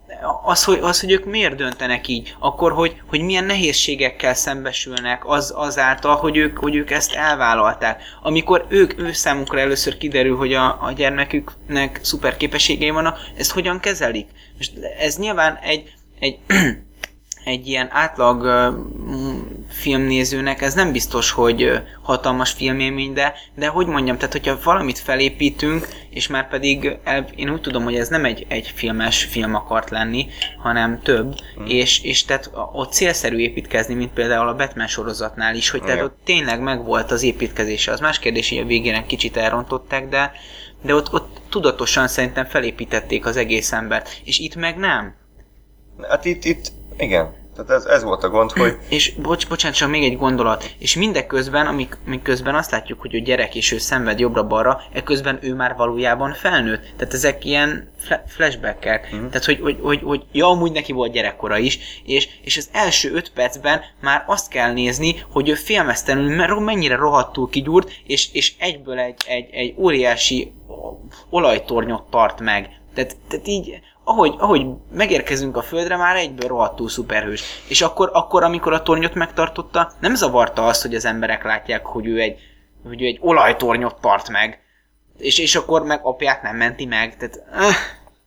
[0.45, 5.53] az, hogy, az, hogy ők miért döntenek így, akkor, hogy, hogy milyen nehézségekkel szembesülnek az,
[5.57, 8.03] azáltal, hogy ők, hogy ők ezt elvállalták.
[8.23, 13.81] Amikor ők, ő számukra először kiderül, hogy a, a gyermeküknek szuper képességei vannak, ezt hogyan
[13.81, 14.29] kezelik?
[14.57, 16.39] Most ez nyilván egy, egy
[17.45, 23.87] egy ilyen átlag mm, filmnézőnek ez nem biztos, hogy ö, hatalmas filmélmény, de, de hogy
[23.87, 28.25] mondjam, tehát hogyha valamit felépítünk, és már pedig el, én úgy tudom, hogy ez nem
[28.25, 30.27] egy, egy filmes film akart lenni,
[30.59, 31.67] hanem több, Hmm.
[31.69, 36.19] és, és tehát ott célszerű építkezni, mint például a Batman sorozatnál is, hogy tehát ott
[36.25, 37.93] tényleg megvolt az építkezése.
[37.93, 40.33] Az más kérdés, hogy a végén egy kicsit elrontották, de,
[40.83, 45.15] de ott, ott tudatosan szerintem felépítették az egész embert, és itt meg nem.
[46.09, 49.91] Hát itt, itt, igen, tehát ez, ez volt a gond, hogy És bocs, bocsánat, csak
[49.91, 50.75] még egy gondolat.
[50.79, 55.55] És mindeközben, amik, miközben azt látjuk, hogy a gyerek és ő szenved jobbra-balra, ekközben ő
[55.55, 56.83] már valójában felnőtt.
[56.97, 59.15] Tehát ezek ilyen fla- flashbackek.
[59.15, 59.27] Mm.
[59.27, 63.13] Tehát, hogy, hogy, hogy, hogy ja, amúgy neki volt gyerekkora is, és, és az első
[63.13, 68.53] öt percben már azt kell nézni, hogy ő félmeztelenül me- mennyire rohadtul kigyúrt, és, és
[68.59, 70.53] egyből egy, egy, egy óriási
[71.31, 72.81] olajtornyot tart meg.
[72.95, 77.43] Tehát, tehát így, ahogy, ahogy megérkezünk a földre, már egyből rohadtul szuperhős.
[77.69, 82.07] És akkor, akkor, amikor a tornyot megtartotta, nem zavarta azt, hogy az emberek látják, hogy
[82.07, 82.39] ő egy,
[82.87, 84.61] hogy ő egy olajtornyot tart meg.
[85.19, 87.17] És, és akkor meg apját nem menti meg.
[87.17, 87.75] Tehát, öh,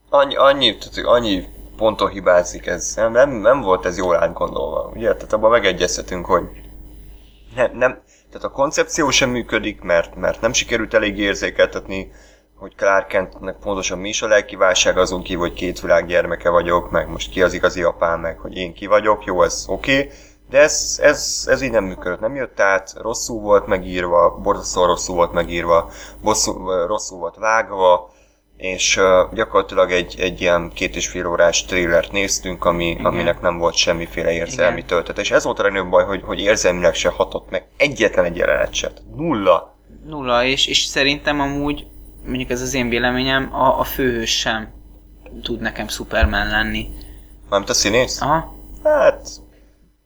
[0.09, 2.93] annyi, annyi, tehát annyi ponton hibázik ez.
[2.95, 4.91] Nem, nem, nem volt ez jól átgondolva.
[4.95, 5.13] Ugye?
[5.13, 6.43] Tehát abban megegyezhetünk, hogy
[7.55, 12.11] nem, nem, tehát a koncepció sem működik, mert, mert nem sikerült elég érzékeltetni,
[12.63, 16.49] hogy Clark Kentnek pontosan mi is a lelki válság azon kívül, hogy két világ gyermeke
[16.49, 19.97] vagyok, meg most ki az igazi apám, meg hogy én ki vagyok, jó, ez oké,
[19.97, 20.09] okay,
[20.49, 25.15] de ez, ez, ez így nem működött, nem jött át, rosszul volt megírva, borzasztóan rosszul
[25.15, 25.89] volt megírva,
[26.21, 28.11] bosszú, rosszul volt vágva,
[28.57, 33.05] és uh, gyakorlatilag egy, egy ilyen két és fél órás trélert néztünk, ami, Igen.
[33.05, 34.87] aminek nem volt semmiféle érzelmi Igen.
[34.87, 35.17] töltet.
[35.17, 38.73] És ez volt a legnagyobb baj, hogy, hogy érzelmileg se hatott meg egyetlen egy jelenet
[38.73, 38.91] se.
[39.15, 39.75] Nulla.
[40.05, 41.87] nulla, és, és szerintem amúgy,
[42.25, 44.73] mondjuk ez az én véleményem, a, a főhős sem
[45.41, 46.89] tud nekem Superman lenni.
[47.49, 48.21] Mármint a színész?
[48.21, 48.55] Aha.
[48.83, 49.27] Hát,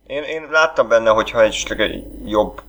[0.08, 2.62] én, én láttam benne, hogyha esetleg egy jobb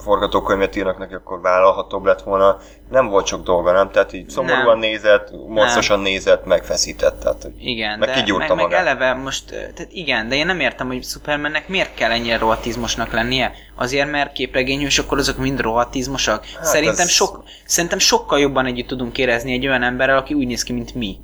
[0.00, 2.58] forgatókönyvet írnak neki, akkor vállalhatóbb lett volna.
[2.90, 3.90] Nem volt sok dolga, nem?
[3.90, 4.78] Tehát így szomorúan Nem.
[4.78, 7.20] nézett, morszosan nézett, megfeszített.
[7.20, 8.80] Tehát, Igen, Meg de meg, meg magát.
[8.80, 13.52] eleve most, tehát igen, de én nem értem, hogy Supermannek miért kell ennyire rohatizmosnak lennie.
[13.76, 16.44] Azért, mert képregényhős, akkor azok mind rohatizmosak.
[16.54, 20.46] Hát szerintem, ez- sok, szerintem sokkal jobban együtt tudunk érezni egy olyan emberrel, aki úgy
[20.46, 21.18] néz ki, mint mi.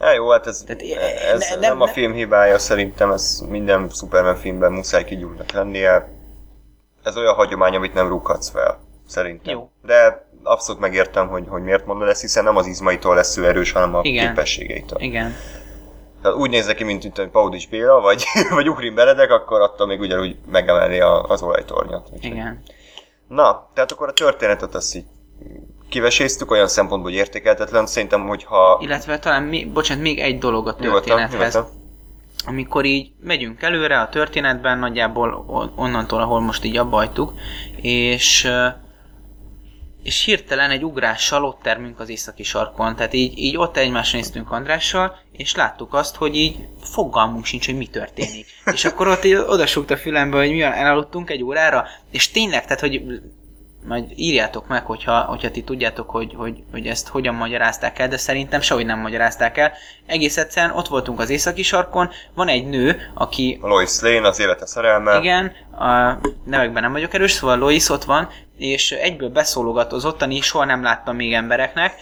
[0.00, 0.82] Hát jó, hát ez, Tehát,
[1.32, 6.08] ez ne- nem, nem- a film hibája, szerintem ez minden Superman filmben muszáj kigyúrnak lennie.
[7.06, 9.54] Ez olyan hagyomány, amit nem rúghatsz fel, szerintem.
[9.54, 9.70] Jó.
[9.82, 13.72] De abszolút megértem, hogy, hogy miért mondod ezt, hiszen nem az izmaitól lesz ő erős,
[13.72, 14.26] hanem a Igen.
[14.26, 15.00] képességeitől.
[15.00, 15.34] Igen.
[16.22, 20.00] Tehát úgy néz neki, mint, mint Paudics Béla, vagy, vagy Ugrin Benedek, akkor attól még
[20.00, 22.08] ugyanúgy megemelni a, az olajtornyot.
[22.12, 22.62] Úgyhogy- Igen.
[23.28, 25.04] Na, tehát akkor a történetet azt így
[25.88, 27.86] kiveséztük olyan szempontból, hogy értékeltetlen.
[27.86, 28.78] Szerintem, hogyha...
[28.82, 31.54] Illetve talán, még, bocsánat, még egy dolog a Nyugodtan, történethez.
[31.54, 31.84] nyugodtan.
[32.46, 37.32] Amikor így megyünk előre a történetben, nagyjából on- onnantól, ahol most így abba hagytuk,
[37.76, 38.66] és, ö,
[40.02, 42.96] és hirtelen egy ugrással ott termünk az északi sarkon.
[42.96, 47.76] Tehát így, így ott egymásra néztünk Andrással, és láttuk azt, hogy így fogalmunk sincs, hogy
[47.76, 48.46] mi történik.
[48.72, 52.62] és akkor ott így odasúgt a fülembe, hogy mi van, elaludtunk egy órára, és tényleg,
[52.62, 53.20] tehát hogy
[53.86, 58.16] majd írjátok meg, hogyha, hogyha ti tudjátok, hogy, hogy, hogy ezt hogyan magyarázták el, de
[58.16, 59.72] szerintem sehogy nem magyarázták el.
[60.06, 64.66] Egész egyszerűen ott voltunk az északi sarkon, van egy nő, aki Lois Lane, az élete
[64.66, 65.18] szerelme.
[65.18, 70.40] igen, a nevekben nem vagyok erős, szóval Lois ott van, és egyből beszólogat az ottani,
[70.40, 71.94] soha nem láttam még embereknek,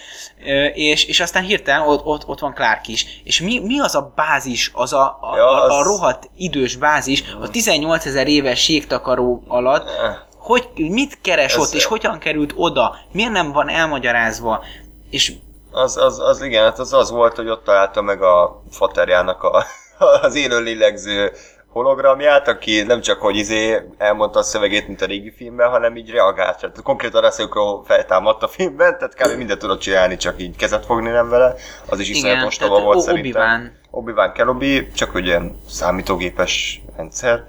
[0.74, 3.06] és, és aztán hirtelen ott, ott, ott van Clark is.
[3.24, 6.76] És mi, mi az a bázis, az a, a, Ja, a, a az- rohadt idős
[6.76, 12.18] bázis, a 18 ezer éves jégtakaró alatt, Eh, hogy mit keres Ez- ott, és hogyan
[12.18, 14.64] került oda, miért nem van elmagyarázva,
[15.10, 15.32] és
[15.70, 19.64] Az, az, az igen, hát az az volt, hogy ott találta meg a faterjának a,
[20.22, 21.32] az élő lélegző
[21.68, 26.10] hologramját, aki nem csak hogy izé elmondta a szövegét, mint a régi filmben, hanem így
[26.10, 26.60] reagált.
[26.60, 29.36] Tehát konkrétan rászokról feltámadt a filmben, tehát kb.
[29.36, 31.54] mindent tudott csinálni, csak így kezet fogni nem vele.
[31.88, 33.42] Az is iszonyat ostoba volt O- szerintem.
[33.42, 37.44] Obi-Wan, Obi-Wan Kenobi, csak ilyen számítógépes rendszer.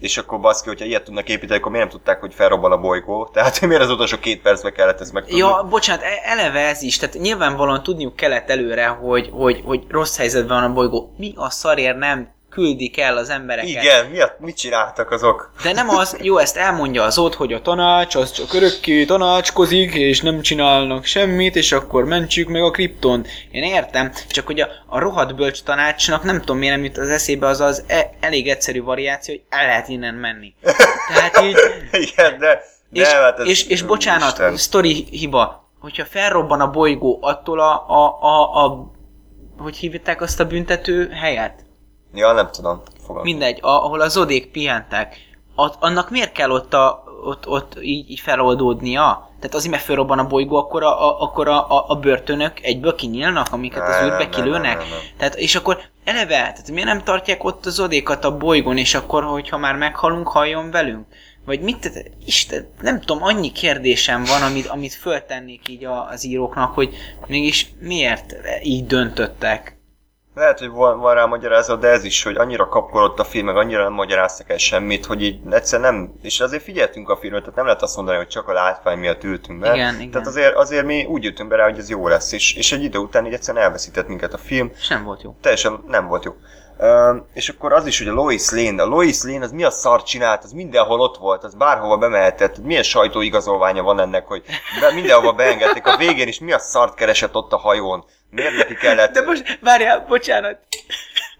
[0.00, 3.28] És akkor baszki, hogyha ilyet tudnak építeni, akkor miért nem tudták, hogy felrobban a bolygó?
[3.32, 5.38] Tehát miért az utolsó két percbe kellett ezt megtudni?
[5.38, 10.16] Ja, bocsánat, e- eleve ez is, tehát nyilvánvalóan tudniuk kellett előre, hogy, hogy, hogy rossz
[10.16, 11.14] helyzetben van a bolygó.
[11.16, 13.68] Mi a szarért nem küldik el az embereket?
[13.68, 15.50] Igen, mi a, mit csináltak azok?
[15.62, 19.94] De nem az, jó, ezt elmondja az ott, hogy a tanács az csak örökké tanácskozik,
[19.94, 23.28] és nem csinálnak semmit, és akkor mentsük meg a kriptont.
[23.50, 27.08] Én értem, csak hogy a, a rohadt bölcs tanácsnak nem tudom miért nem jut az
[27.08, 30.54] eszébe az az e, elég egyszerű variáció, hogy el lehet innen menni.
[31.14, 31.56] Tehát így,
[32.10, 32.62] Igen, de...
[32.92, 34.56] és, de, hát ez- és, és bocsánat, Isten.
[34.56, 38.94] sztori hiba, hogyha felrobban a bolygó attól a, a, a, a
[39.58, 41.65] hogy hívták azt a büntető helyet?
[42.16, 42.82] Ja, nem tudom.
[43.00, 43.24] Fogalmam.
[43.24, 45.16] Mindegy, ahol a zodék pihentek,
[45.58, 49.30] At, annak miért kell ott, a, ott, ott így, így feloldódnia?
[49.40, 53.52] Tehát azért, mert felrobban a bolygó, akkor a, a, akkor a, a, börtönök egyből kinyílnak,
[53.52, 54.78] amiket az űrbe nem, kilőnek?
[54.78, 54.86] nem.
[55.16, 59.24] Tehát, és akkor eleve, tehát miért nem tartják ott a zodékat a bolygón, és akkor,
[59.24, 61.06] hogyha már meghalunk, halljon velünk?
[61.44, 66.94] Vagy mit, Isten, nem tudom, annyi kérdésem van, amit, amit föltennék így az íróknak, hogy
[67.26, 69.75] mégis miért így döntöttek?
[70.38, 73.56] Lehet, hogy van, van rá magyarázat, de ez is, hogy annyira kapkodott a film, meg
[73.56, 77.56] annyira nem magyaráztak el semmit, hogy így egyszer nem, és azért figyeltünk a filmet, tehát
[77.56, 79.74] nem lehet azt mondani, hogy csak a látvány miatt ültünk be.
[79.74, 80.10] Igen, igen.
[80.10, 82.82] Tehát azért, azért mi úgy ültünk be rá, hogy ez jó lesz, és, és egy
[82.82, 85.36] idő után így egyszerűen elveszített minket a film, És nem volt jó.
[85.40, 86.34] teljesen nem volt jó.
[87.32, 90.02] És akkor az is, hogy a Lois Lane, a Lois Lane az mi a szar
[90.02, 94.42] csinált, az mindenhol ott volt, az bárhova bemehetett, milyen sajtóigazolványa van ennek, hogy
[94.80, 98.74] be, mindenhova beengedték, a végén is mi a szart keresett ott a hajón, miért neki
[98.74, 100.58] kellett De most, várjál, bocsánat,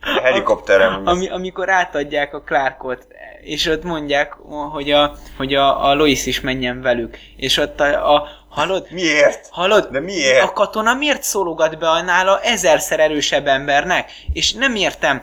[0.00, 3.06] a helikopterem, Ami, amikor átadják a Clarkot,
[3.42, 4.32] és ott mondják,
[4.72, 8.86] hogy a, hogy a, a Lois is menjen velük, és ott a, a hallod?
[8.90, 9.48] Miért?
[9.50, 9.86] Hallod?
[9.86, 10.42] De miért?
[10.42, 14.10] A katona miért szólogat be a nála ezerszer erősebb embernek?
[14.32, 15.22] És nem értem,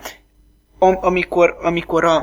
[0.78, 2.16] am, amikor, amikor a,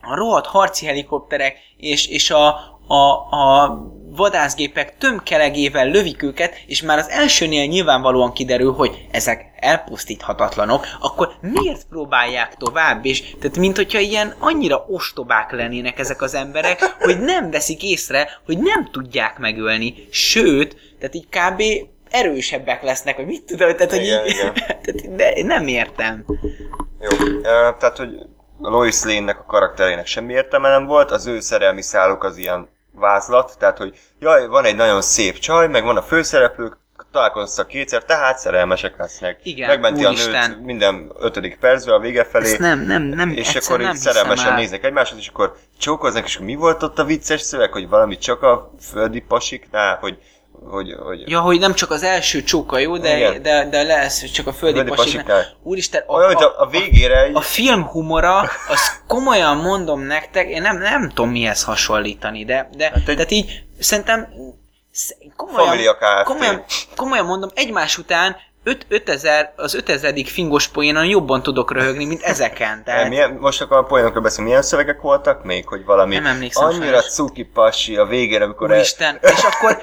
[0.00, 2.46] a rohadt harci helikopterek és, és a,
[2.86, 2.94] a,
[3.36, 3.78] a
[4.16, 11.86] vadászgépek tömkelegével lövik őket, és már az elsőnél nyilvánvalóan kiderül, hogy ezek elpusztíthatatlanok, akkor miért
[11.88, 13.04] próbálják tovább?
[13.04, 18.28] És tehát, mint hogyha ilyen annyira ostobák lennének ezek az emberek, hogy nem veszik észre,
[18.46, 19.94] hogy nem tudják megölni.
[20.10, 21.62] Sőt, tehát így kb
[22.10, 24.54] erősebbek lesznek, vagy mit tudom, tehát, hogy Igen, így, igen.
[24.82, 26.24] tehát, de nem értem.
[27.00, 27.40] Jó,
[27.78, 28.08] tehát, hogy
[28.58, 33.56] Lois Lane-nek a karakterének semmi értelme nem volt, az ő szerelmi száluk az ilyen vázlat,
[33.58, 36.76] tehát, hogy jaj, van egy nagyon szép csaj, meg van a főszereplők,
[37.14, 39.40] találkoztak kétszer, tehát szerelmesek lesznek.
[39.42, 40.50] Igen, Megmenti a úristen.
[40.50, 42.44] nőt minden ötödik percben a vége felé.
[42.44, 44.56] Ezt nem, nem, nem, és akkor nem így szerelmesen el.
[44.56, 48.42] néznek egymáshoz, és akkor csókoznak, és mi volt ott a vicces szöveg, hogy valami csak
[48.42, 50.18] a földi pasiknál, hogy,
[50.70, 53.42] hogy, hogy Ja, hogy nem csak az első csóka jó, de, Igen.
[53.42, 55.24] de, de lesz csak a földi Földi pasiknál.
[55.24, 55.56] pasiknál.
[55.62, 60.62] Úristen, a, olyan, a, a, a végére a film humora, az komolyan mondom nektek, én
[60.62, 64.28] nem, nem tudom mihez hasonlítani, de, de Hát egy- tehát így szerintem
[64.92, 66.64] sz- komolyan, komolyan,
[66.96, 70.14] komolyan mondom, egymás után 5, 5000, az 5000.
[70.26, 72.82] fingos poénon jobban tudok röhögni, mint ezeken.
[72.84, 76.64] Tehát, milyen, most akkor a poénokról beszélünk, milyen szövegek voltak még, hogy valami Nem emlékszem
[76.66, 77.04] annyira sajnos.
[77.12, 79.80] cuki pasi a végére, amikor el, Úristen, és akkor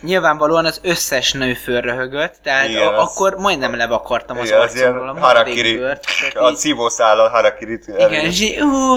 [0.00, 5.08] nyilvánvalóan az összes nő fölröhögött, tehát Igen, a, az- akkor majdnem levakartam az igen, arcomról
[5.08, 6.04] a harakiri, bőrt.
[6.34, 8.96] a így- szívószállal harakirit Igen, és így, ú,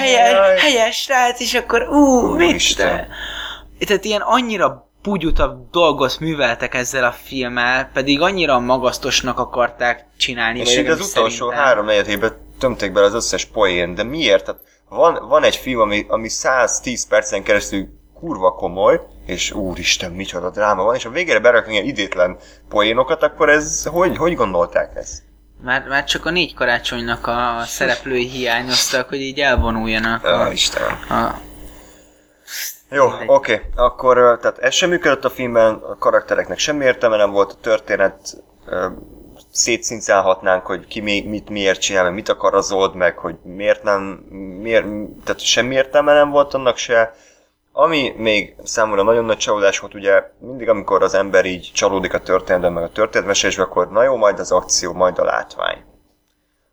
[0.00, 3.08] helyes, helyes srác, és akkor ú, mit te?
[3.86, 10.60] Tehát ilyen annyira bugyutabb dolgot műveltek ezzel a filmmel, pedig annyira magasztosnak akarták csinálni.
[10.60, 14.44] És így az utolsó három negyed évben tömték bele az összes poén, de miért?
[14.44, 17.88] Tehát van, van egy film, ami, ami 110 percen keresztül
[18.20, 22.36] kurva komoly, és úristen, micsoda dráma van, és a végére beraknak ilyen idétlen
[22.68, 25.22] poénokat, akkor ez, hogy, hogy gondolták ezt?
[25.62, 30.98] Már, már csak a négy karácsonynak a szereplői hiányoztak, hogy így elvonuljanak Ja, a, Istenem.
[31.08, 31.46] a
[32.90, 33.60] Jó, oké, okay.
[33.76, 38.42] akkor tehát ez sem működött a filmben, a karaktereknek semmi értelme nem volt, a történet
[39.50, 43.82] szétszincálhatnánk, hogy ki mi, mit miért csinál, meg mit akar az old, meg hogy miért
[43.82, 44.02] nem,
[44.60, 44.86] miért,
[45.24, 47.14] tehát semmi értelme nem volt annak se.
[47.72, 52.20] Ami még számomra nagyon nagy csalódás volt, ugye mindig amikor az ember így csalódik a
[52.20, 55.84] történetben, meg a történetmesésben, akkor na jó, majd az akció, majd a látvány.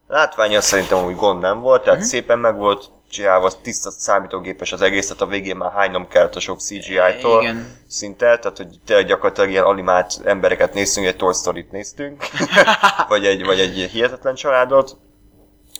[0.07, 4.81] Látvány az szerintem úgy gond nem volt, tehát szépen meg volt csinálva, tiszta számítógépes az
[4.81, 7.55] egész, tehát a végén már hánynom kellett a sok CGI-tól
[7.87, 12.23] szinte, tehát hogy tényleg gyakorlatilag ilyen animált embereket néztünk, egy Toy Story-t néztünk,
[13.07, 14.97] vagy, egy, vagy egy hihetetlen családot,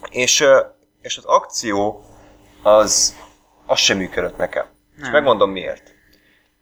[0.10, 0.46] és,
[1.02, 2.06] és az akció
[2.64, 3.16] az,
[3.66, 4.66] az sem működött nekem.
[5.02, 5.94] És megmondom miért.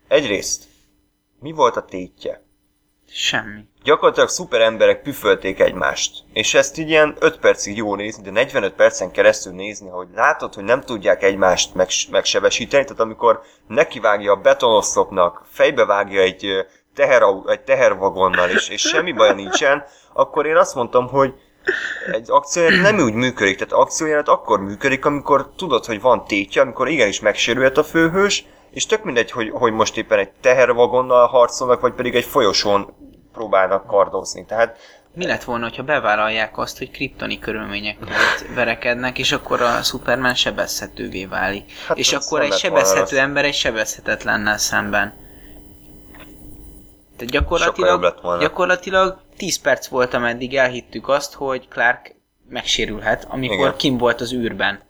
[0.07, 0.63] Egyrészt,
[1.39, 2.43] mi volt a tétje?
[3.13, 3.67] semmi.
[3.83, 6.23] Gyakorlatilag szuper emberek püfölték egymást.
[6.33, 10.53] És ezt így ilyen 5 percig jó nézni, de 45 percen keresztül nézni, hogy látod,
[10.53, 16.61] hogy nem tudják egymást megs- megsebesíteni, tehát amikor nekivágja a betonoszlopnak, fejbevágja egy, ö,
[16.95, 21.33] teherau- egy tehervagonnal, és, és semmi baja nincsen, akkor én azt mondtam, hogy
[22.11, 26.87] egy akcióját nem úgy működik, tehát akcióját akkor működik, amikor tudod, hogy van tétje, amikor
[26.87, 31.93] igenis megsérült a főhős, és tök mindegy, hogy, hogy most éppen egy tehervagonnal harcolnak, vagy
[31.93, 34.45] pedig egy folyosón próbálnak kardozni.
[34.45, 34.77] Tehát
[35.13, 40.35] Mi lett volna, hogyha bevállalják azt, hogy kriptoni körülmények között verekednek, és akkor a Superman
[40.35, 41.71] sebezhetővé válik.
[41.87, 45.13] Hát és akkor egy sebezhető ember egy sebezhetetlennel szemben.
[47.17, 52.15] Tehát gyakorlatilag, gyakorlatilag 10 perc volt, ameddig elhittük azt, hogy Clark
[52.49, 53.77] megsérülhet, amikor Igen.
[53.77, 54.81] kim volt az űrben.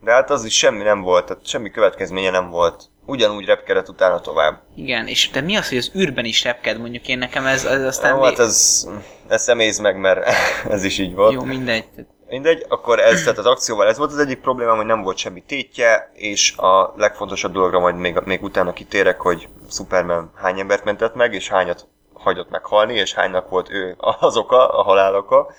[0.00, 2.90] De hát az is semmi nem volt, tehát semmi következménye nem volt.
[3.06, 4.62] Ugyanúgy repkedett utána tovább.
[4.76, 7.82] Igen, és de mi az, hogy az űrben is repked, mondjuk én nekem ez, ez
[7.82, 8.14] aztán...
[8.16, 8.88] Jó, hát ez,
[9.28, 10.28] ez személyz meg, mert
[10.74, 11.32] ez is így volt.
[11.32, 11.84] Jó, mindegy.
[12.28, 15.42] Mindegy, akkor ez, tehát az akcióval ez volt az egyik problémám, hogy nem volt semmi
[15.46, 21.14] tétje, és a legfontosabb dologra majd még, még utána kitérek, hogy Superman hány embert mentett
[21.14, 25.50] meg, és hányat hagyott meghalni, és hánynak volt ő az oka, a halál oka.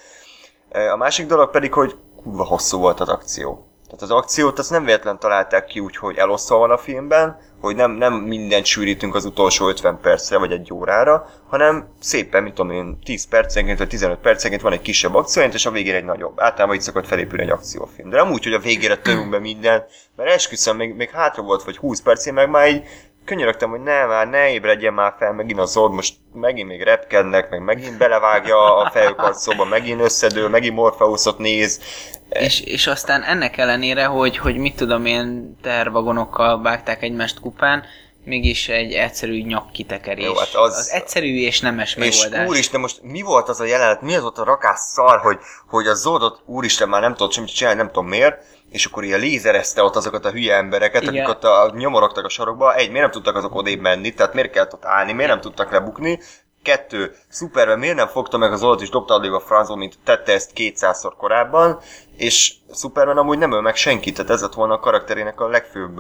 [0.92, 3.73] A másik dolog pedig, hogy kurva hosszú volt az akció.
[3.96, 7.76] Tehát az akciót azt nem véletlen találták ki úgy, hogy elosztva van a filmben, hogy
[7.76, 12.72] nem, nem mindent sűrítünk az utolsó 50 percre vagy egy órára, hanem szépen, mit tudom
[12.72, 16.40] én, 10 percenként vagy 15 percenként van egy kisebb akcióját, és a végére egy nagyobb.
[16.40, 18.10] Általában így szokott felépülni egy akciófilm.
[18.10, 21.64] De nem úgy, hogy a végére törünk be mindent, mert esküszöm, még, még hátra volt
[21.64, 22.84] vagy 20 perc, én meg már így
[23.26, 27.50] könyörögtem, hogy ne már, ne ébredjen már fel, megint az Zod, most megint még repkednek,
[27.50, 31.82] meg megint belevágja a fejőkarcóba, megint összedől, megint Morpheusot néz.
[32.30, 37.84] És, és aztán ennek ellenére, hogy, hogy mit tudom én, tervagonokkal vágták egymást kupán,
[38.26, 40.26] mégis egy egyszerű nyakkitekerés.
[40.26, 42.48] Jó, hát az- az egyszerű és nemes És megoldás.
[42.50, 45.88] úristen, most mi volt az a jelenet, mi az volt a rakás szar, hogy, hogy
[45.88, 49.84] a Zodot, úristen, már nem tudott semmit csinálni, nem tudom miért, és akkor ilyen lézerezte
[49.84, 51.14] ott azokat a hülye embereket, Igen.
[51.14, 52.76] akik ott a, nyomorogtak a sarokba.
[52.76, 55.72] Egy, miért nem tudtak azok odébb menni, tehát miért kellett ott állni, miért nem tudtak
[55.72, 56.20] lebukni.
[56.64, 60.34] Kettő, Superman miért nem fogta meg az Zodot és dobta addig a francba, mint tette
[60.34, 61.80] ezt 200-szor korábban,
[62.18, 66.00] és Superman amúgy nem öl meg senkit, tehát ez lett volna a karakterének a legfőbb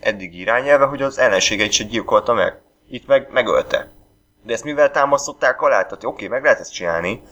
[0.00, 2.60] eddigi irányelve, hogy az ellenségeit se gyilkolta meg.
[2.88, 3.90] Itt meg megölte.
[4.42, 5.82] De ezt mivel támasztották alá?
[5.82, 7.22] Tehát oké, meg lehet ezt csinálni,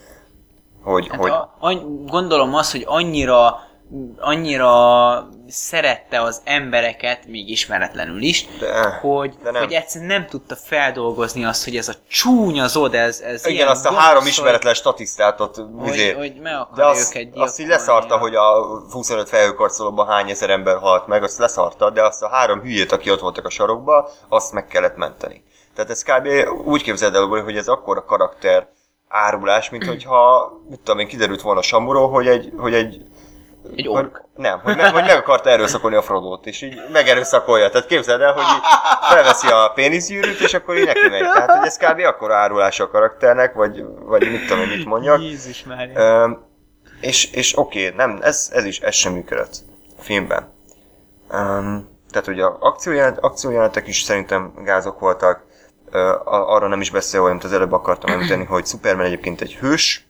[0.82, 3.66] hogy, Hát hogy a, any, gondolom azt, hogy annyira
[4.18, 9.62] annyira szerette az embereket, még ismeretlenül is, De- hogy, de nem.
[9.62, 13.87] hogy egyszerűen nem tudta feldolgozni azt, hogy ez a csúnya zod, ez, ez Igen, azt
[13.87, 18.18] a három ismeretlen statisztát ott hogy, izé, hogy meg de azt, őket azt így leszarta,
[18.18, 22.61] hogy a 25 felhőkarcolóban hány ezer ember halt meg, azt leszarta, de azt a három
[22.61, 25.45] hülyét, aki ott voltak a sarokba, azt meg kellett menteni.
[25.74, 26.28] Tehát ez kb.
[26.64, 28.68] úgy képzeld el, hogy ez akkora karakter
[29.09, 33.07] árulás, mint hogyha, mit tudom én, kiderült volna Samuró, hogy egy, hogy egy
[33.77, 34.23] Egy hogy, ork.
[34.35, 37.71] nem, hogy, meg, hogy meg akarta erőszakolni a Frodót, és így megerőszakolja.
[37.71, 38.62] Tehát képzeld el, hogy így
[39.09, 41.21] felveszi a péniszgyűrűt, és akkor így neki megy.
[41.21, 41.99] Tehát, hogy ez kb.
[42.01, 45.21] akkora árulása a karakternek, vagy, vagy mit tudom mit mondjak.
[45.21, 45.91] Jézus már.
[45.95, 46.31] Ö,
[47.01, 49.55] és és oké, nem, ez, ez is, ez sem működött
[49.99, 50.53] a filmben.
[51.33, 55.45] Um, tehát ugye a akciójelent, akciójelenetek is szerintem gázok voltak,
[56.25, 60.05] a- arra nem is beszélve, amit az előbb akartam említeni, hogy Superman egyébként egy hős,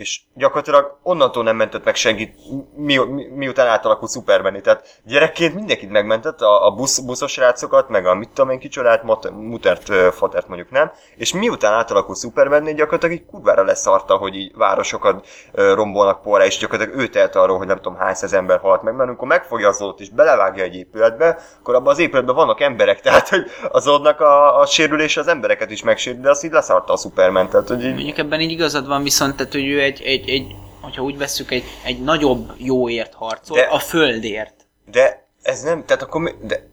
[0.00, 2.34] és gyakorlatilag onnantól nem mentett meg senkit,
[2.76, 4.62] mi, mi, miután átalakult Superman.
[4.62, 9.02] Tehát gyerekként mindenkit megmentett, a, a busz, buszos rácokat, meg a mit tudom én kicsodát,
[9.32, 15.26] mutert, fatert mondjuk nem, és miután átalakult Superman, gyakorlatilag így kurvára leszarta, hogy így városokat
[15.52, 18.94] rombolnak porra, és gyakorlatilag ő telt arról, hogy nem tudom hány száz ember halt meg,
[18.94, 23.28] mert amikor megfogja az és belevágja egy épületbe, akkor abban az épületben vannak emberek, tehát
[23.28, 26.96] hogy az oldnak a, a sérülése az embereket is megsérül, de azt így leszarta a
[26.96, 30.54] Superman, hogy így Mondjuk ebben így igazad van, viszont tehát, hogy ő egy, egy, egy
[30.80, 34.66] hogyha úgy vesszük, egy, egy nagyobb jóért harcol, De- a földért.
[34.90, 36.68] De ez nem, tehát akkor mi, de...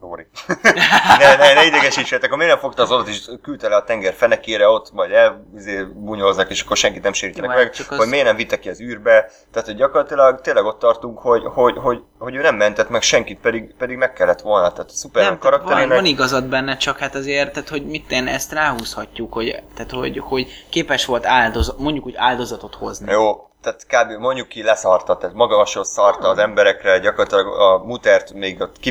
[0.00, 0.26] Róri.
[1.18, 4.14] ne, ne, ne idegesítsetek, akkor miért nem fogta az adat és küldte le a tenger
[4.14, 7.12] fenekére, ott majd elbunyolznak, és akkor senkit nem
[7.46, 7.98] meg, hát csak az...
[7.98, 9.30] hogy miért nem vitte ki az űrbe.
[9.52, 13.40] Tehát, hogy gyakorlatilag tényleg ott tartunk, hogy, hogy, hogy, hogy ő nem mentett meg senkit,
[13.40, 14.72] pedig, pedig meg kellett volna.
[14.72, 15.96] Tehát a Nem, tehát van, karakterének...
[15.96, 20.18] van igazad benne, csak hát azért, tehát hogy mit én ezt ráhúzhatjuk, hogy, tehát hogy,
[20.18, 23.12] hogy képes volt áldozat, mondjuk úgy áldozatot hozni.
[23.12, 24.20] Jó, tehát kb.
[24.20, 28.90] mondjuk ki leszarta, tehát magasról szarta az emberekre, gyakorlatilag a mutert még ott ki,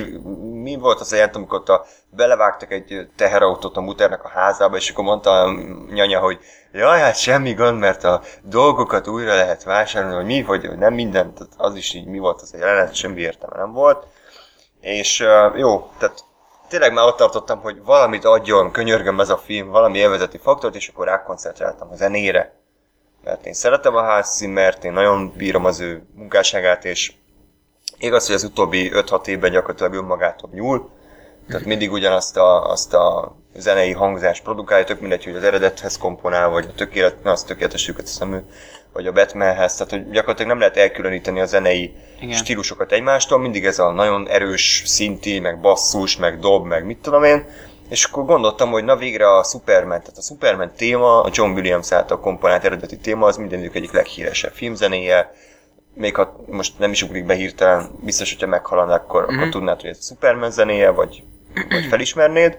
[0.64, 5.04] mi volt az jelent, amikor a, belevágtak egy teherautót a muternek a házába, és akkor
[5.04, 5.52] mondta a
[5.94, 6.40] nyanya, hogy
[6.72, 11.48] jaj, hát semmi gond, mert a dolgokat újra lehet vásárolni, hogy mi, hogy nem mindent,
[11.58, 14.06] az is így mi volt az a jelenet, semmi értelme nem volt.
[14.82, 15.26] És
[15.56, 16.24] jó, tehát
[16.70, 20.88] tényleg már ott tartottam, hogy valamit adjon, könyörgöm ez a film, valami élvezeti faktort, és
[20.88, 22.57] akkor rákoncentráltam a zenére.
[23.28, 27.14] Mert én szeretem a Hans Zimmert, én nagyon bírom az ő munkásságát, és
[27.98, 30.90] igaz, hogy az utóbbi 5-6 évben gyakorlatilag önmagától nyúl,
[31.48, 36.50] tehát mindig ugyanazt a, azt a zenei hangzást produkálja, tök mindegy, hogy az eredethez komponál,
[36.50, 38.38] vagy a tökélet, na, az tökéletes szemű,
[38.94, 42.36] vagy a Batmanhez, tehát hogy gyakorlatilag nem lehet elkülöníteni a zenei Igen.
[42.36, 47.24] stílusokat egymástól, mindig ez a nagyon erős szinti, meg basszus, meg dob, meg mit tudom
[47.24, 47.46] én,
[47.90, 51.92] és akkor gondoltam, hogy na végre a Superman, tehát a Superman téma, a John Williams
[51.92, 55.32] által komponált eredeti téma, az mindenük egyik leghíresebb filmzenéje,
[55.94, 59.38] még ha most nem is ugrik be hirtelen, biztos, hogyha meghaladnak, akkor, mm-hmm.
[59.38, 61.24] akkor tudnád, hogy ez a Superman zenéje, vagy,
[61.70, 62.58] vagy felismernéd.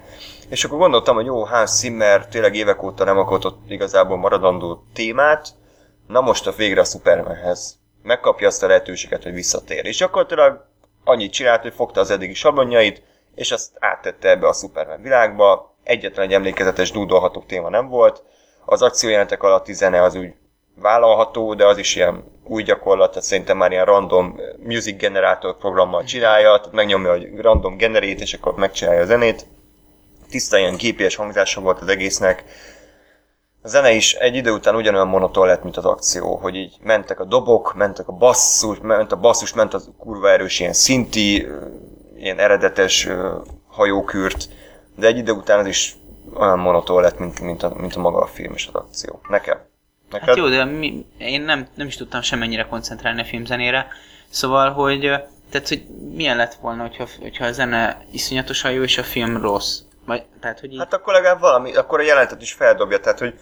[0.48, 5.48] És akkor gondoltam, hogy jó, Hans Zimmer tényleg évek óta nem alkotott igazából maradandó témát,
[6.06, 7.78] na most a végre a Supermanhez.
[8.02, 9.86] Megkapja azt a lehetőséget, hogy visszatér.
[9.86, 10.66] És gyakorlatilag
[11.04, 13.02] annyit csinált, hogy fogta az eddigi sablonjait,
[13.38, 15.74] és azt áttette ebbe a Superman világba.
[15.82, 18.22] Egyetlen egy emlékezetes, dúdolható téma nem volt.
[18.64, 20.32] Az akciójelentek alatti zene az úgy
[20.74, 26.04] vállalható, de az is ilyen új gyakorlat, tehát szerintem már ilyen random music generator programmal
[26.04, 29.46] csinálja, tehát megnyomja a random generate, és akkor megcsinálja a zenét.
[30.30, 32.44] Tiszta ilyen GPS hangzása volt az egésznek.
[33.62, 37.20] A zene is egy idő után ugyanolyan monoton lett, mint az akció, hogy így mentek
[37.20, 41.46] a dobok, mentek a basszus, ment a basszus, ment az kurva erős ilyen szinti,
[42.18, 43.08] ilyen eredetes
[43.66, 44.48] hajókürt,
[44.96, 45.96] de egy idő után az is
[46.34, 49.20] olyan monoton lett, mint, mint, a, mint a maga a film és az akció.
[49.28, 49.58] Nekem.
[50.10, 50.28] Neked?
[50.28, 53.86] Hát jó, de mi, én nem, nem is tudtam semennyire koncentrálni a filmzenére,
[54.30, 55.00] szóval, hogy
[55.50, 59.80] tehát, hogy milyen lett volna, hogyha, hogyha a zene iszonyatosan jó, és a film rossz.
[60.06, 63.38] Vagy, tehát, hogy így, Hát akkor legalább valami, akkor a jelentet is feldobja, tehát hogy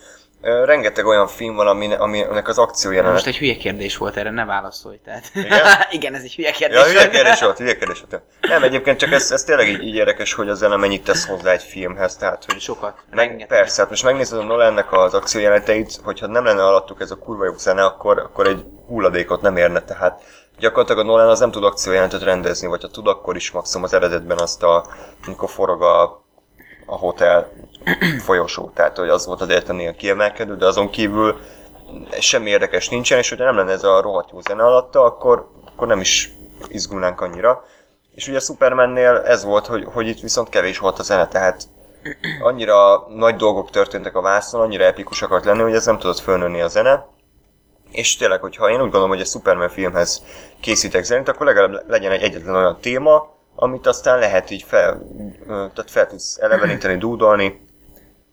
[0.65, 3.13] rengeteg olyan film van, ami, aminek az akció jelenet.
[3.13, 5.31] most egy hülye kérdés volt erre, ne válaszolj, tehát.
[5.35, 5.61] Igen?
[5.91, 8.23] Igen, ez egy hülye kérdés Ja, hülye kérdés volt, hülye kérdés volt.
[8.41, 11.53] Nem, egyébként csak ez, ez tényleg így, így érdekes, hogy a zene mennyit tesz hozzá
[11.53, 12.95] egy filmhez, tehát hogy Sokat.
[13.11, 13.59] meg, rengeteg.
[13.59, 17.45] persze, hát most megnézed a Nolannek az akciójeleneteit, hogyha nem lenne alattuk ez a kurva
[17.45, 20.23] jó zene, akkor, akkor egy hulladékot nem érne, tehát
[20.59, 23.95] gyakorlatilag a Nolan az nem tud akciójelentet rendezni, vagy ha tud, akkor is maximum az
[23.95, 24.87] eredetben azt a,
[25.27, 26.25] amikor forog a,
[26.87, 27.53] a hotel
[28.27, 31.41] folyosó, tehát hogy az volt az egyetlen kiemelkedő, de azon kívül
[32.21, 35.87] semmi érdekes nincsen, és hogyha nem lenne ez a rohadt jó zene alatta, akkor, akkor
[35.87, 36.33] nem is
[36.69, 37.65] izgulnánk annyira.
[38.15, 41.69] És ugye a Supermannél ez volt, hogy, hogy itt viszont kevés volt a zene, tehát
[42.41, 46.61] annyira nagy dolgok történtek a vászon, annyira epikus akart lenni, hogy ez nem tudott fölnőni
[46.61, 47.07] a zene.
[47.91, 50.23] és tényleg, hogyha én úgy gondolom, hogy a Superman filmhez
[50.61, 55.03] készítek zenét, akkor legalább legyen egy egyetlen olyan téma, amit aztán lehet így fel,
[55.47, 57.67] tehát fel tudsz eleveníteni, dúdolni,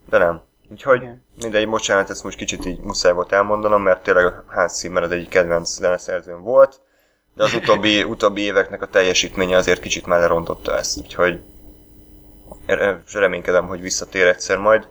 [0.08, 0.42] de nem.
[0.70, 1.24] Úgyhogy Igen.
[1.40, 5.10] mindegy, bocsánat, ezt most kicsit így muszáj volt elmondanom, mert tényleg a Hans Zimmer az
[5.10, 6.80] egyik kedvenc zeneszerzőm volt,
[7.34, 11.40] de az utóbbi, utóbbi éveknek a teljesítménye azért kicsit már lerontotta ezt, úgyhogy
[13.12, 14.86] reménykedem, hogy visszatér egyszer majd.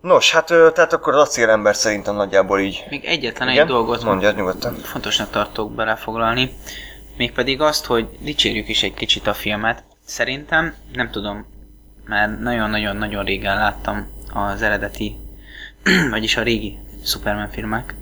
[0.00, 2.84] Nos, hát tehát akkor az acélember szerintem nagyjából így...
[2.90, 3.62] Még egyetlen Igen?
[3.62, 4.74] egy dolgot Mondjad nyugodtan.
[4.74, 6.54] fontosnak tartok belefoglalni,
[7.20, 9.84] mégpedig azt, hogy dicsérjük is egy kicsit a filmet.
[10.04, 11.46] Szerintem, nem tudom,
[12.04, 15.16] mert nagyon-nagyon-nagyon régen láttam az eredeti,
[16.10, 17.94] vagyis a régi Superman filmek,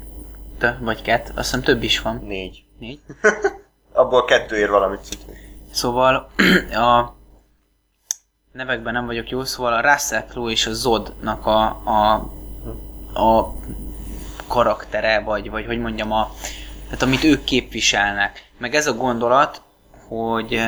[0.80, 2.22] vagy kett, azt hiszem több is van.
[2.26, 2.64] Négy.
[2.78, 3.00] Négy?
[3.92, 5.00] Abból kettő ér valamit.
[5.70, 6.30] Szóval
[6.88, 7.14] a
[8.52, 12.14] nevekben nem vagyok jó, szóval a Russell Crowe és a Zodnak a, a,
[13.20, 13.54] a
[14.46, 16.30] karaktere, vagy, vagy hogy mondjam, a,
[16.88, 18.50] tehát amit ők képviselnek.
[18.58, 19.62] Meg ez a gondolat,
[20.08, 20.60] hogy,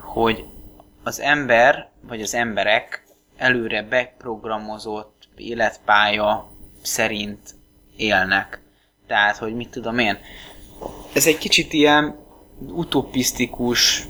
[0.00, 0.44] hogy
[1.02, 3.04] az ember, vagy az emberek
[3.36, 6.50] előre beprogramozott életpálya
[6.82, 7.54] szerint
[7.96, 8.60] élnek.
[9.06, 10.18] Tehát, hogy mit tudom én.
[11.12, 12.16] Ez egy kicsit ilyen
[12.60, 14.06] utopisztikus,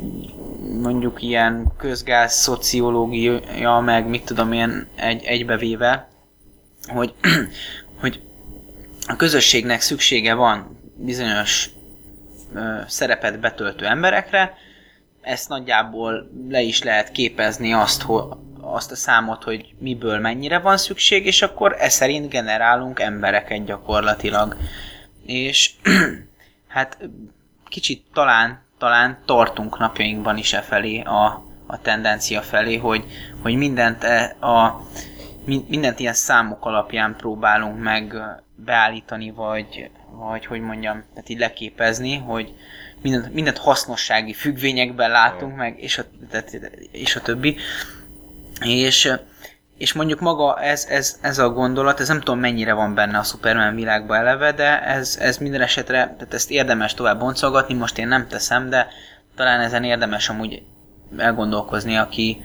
[0.80, 6.08] mondjuk ilyen közgáz szociológia, meg mit tudom én egy, egybevéve,
[6.86, 7.14] hogy,
[8.00, 8.22] hogy
[9.06, 11.70] a közösségnek szüksége van bizonyos
[12.54, 14.54] ö, szerepet betöltő emberekre,
[15.20, 18.24] ezt nagyjából le is lehet képezni azt, hogy
[18.60, 24.56] azt a számot, hogy miből mennyire van szükség, és akkor e szerint generálunk embereket gyakorlatilag.
[25.26, 25.70] És
[26.68, 26.98] hát
[27.68, 33.04] kicsit talán, talán tartunk napjainkban is e felé a, a tendencia felé, hogy,
[33.42, 34.86] hogy mindent, e, a,
[35.44, 38.14] mindent ilyen számok alapján próbálunk meg
[38.56, 42.54] beállítani, vagy, vagy hogy mondjam, tehát így leképezni, hogy
[43.02, 47.56] mindent, mindent hasznossági függvényekben látunk meg, és a, tehát, és a többi.
[48.60, 49.12] És,
[49.78, 53.22] és mondjuk maga ez, ez, ez a gondolat, ez nem tudom mennyire van benne a
[53.22, 58.08] Superman világban eleve, de ez, ez minden esetre, tehát ezt érdemes tovább boncolgatni, most én
[58.08, 58.88] nem teszem, de
[59.36, 60.62] talán ezen érdemes amúgy
[61.16, 62.44] elgondolkozni, aki,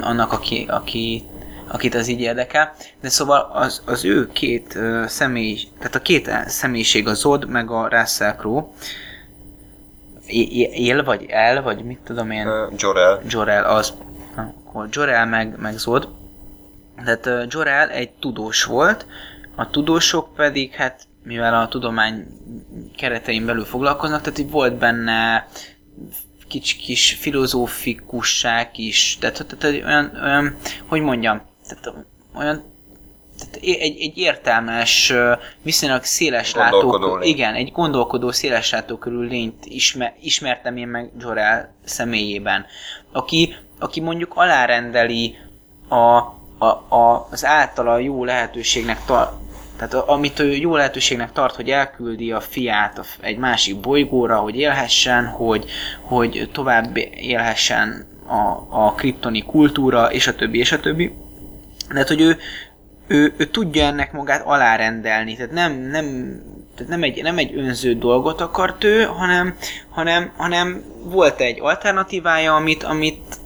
[0.00, 1.24] annak, aki, aki,
[1.68, 2.74] akit az így érdekel.
[3.00, 7.70] De szóval az, az ő két uh, személy, tehát a két személyiség, a Zod meg
[7.70, 8.64] a Russell Crowe,
[10.26, 12.46] él, vagy el, vagy mit tudom én?
[12.46, 13.22] Uh, Jorel.
[13.28, 13.94] Jorel, az.
[14.36, 16.08] Akkor Jorel meg, meg Zod.
[17.04, 19.06] Tehát uh, Jorel egy tudós volt,
[19.56, 22.26] a tudósok pedig, hát mivel a tudomány
[22.96, 25.46] keretein belül foglalkoznak, tehát így volt benne
[26.48, 30.56] kis, kis filozófikusság is, tehát, tehát olyan, olyan,
[30.86, 32.04] hogy mondjam, tehát
[32.34, 32.62] olyan
[33.38, 35.12] tehát egy, egy értelmes,
[35.62, 42.66] viszonylag széles látó, igen, egy gondolkodó széles körül lényt ismer, ismertem én meg Jorel személyében,
[43.12, 45.36] aki, aki mondjuk alárendeli
[45.88, 45.96] a,
[46.58, 49.32] a, a, az általa jó lehetőségnek tart,
[49.76, 55.26] tehát amit ő jó lehetőségnek tart, hogy elküldi a fiát egy másik bolygóra, hogy élhessen,
[55.26, 55.64] hogy,
[56.00, 61.12] hogy tovább élhessen a, a kriptoni kultúra, és a többi, és a többi.
[61.88, 62.38] Tehát, hogy ő,
[63.06, 66.04] ő, ő tudja ennek magát alárendelni, tehát nem, nem,
[66.74, 69.56] tehát nem, egy, nem egy önző dolgot akart ő, hanem,
[69.88, 73.36] hanem, hanem volt egy alternatívája, amit, amit,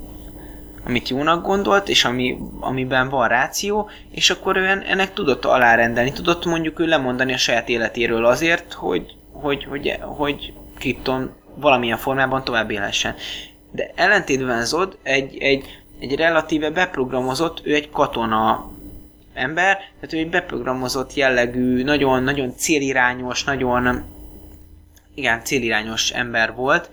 [0.86, 6.44] amit jónak gondolt, és ami, amiben van ráció, és akkor ő ennek tudott alárendelni, tudott
[6.44, 12.70] mondjuk ő lemondani a saját életéről azért, hogy, hogy, hogy, hogy Krypton valamilyen formában tovább
[12.70, 13.14] élhessen.
[13.70, 18.70] De ellentétben Zod egy, egy, egy relatíve beprogramozott, ő egy katona
[19.34, 24.04] ember, tehát ő egy beprogramozott jellegű, nagyon-nagyon célirányos, nagyon
[25.14, 26.90] igen, célirányos ember volt,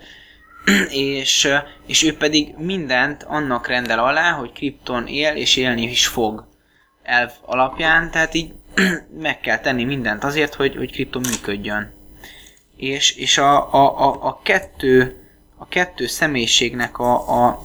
[0.91, 1.47] és,
[1.85, 6.47] és ő pedig mindent annak rendel alá, hogy Krypton él és élni is fog
[7.03, 8.51] elv alapján, tehát így
[9.21, 11.93] meg kell tenni mindent azért, hogy, hogy Krypton működjön.
[12.77, 15.18] És, és a, a, a, a kettő
[15.61, 17.61] a kettő személyiségnek a, a,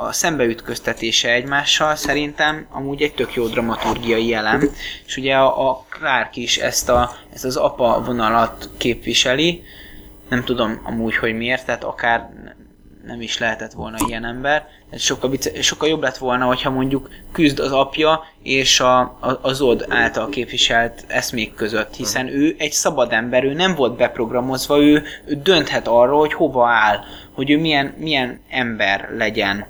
[0.00, 4.70] a szembeütköztetése egymással szerintem amúgy egy tök jó dramaturgiai elem,
[5.06, 9.62] és ugye a, a Clark is ezt, a, ezt az apa vonalat képviseli,
[10.28, 12.30] nem tudom amúgy, hogy miért, tehát akár
[13.08, 14.68] nem is lehetett volna ilyen ember.
[14.90, 15.30] Ez sokkal,
[15.60, 20.28] sokkal jobb lett volna, hogyha mondjuk küzd az apja és a, a, az Zod által
[20.28, 25.86] képviselt eszmék között, hiszen ő egy szabad ember, ő nem volt beprogramozva, ő, ő dönthet
[25.86, 26.98] arról, hogy hova áll,
[27.32, 29.66] hogy ő milyen, milyen ember legyen.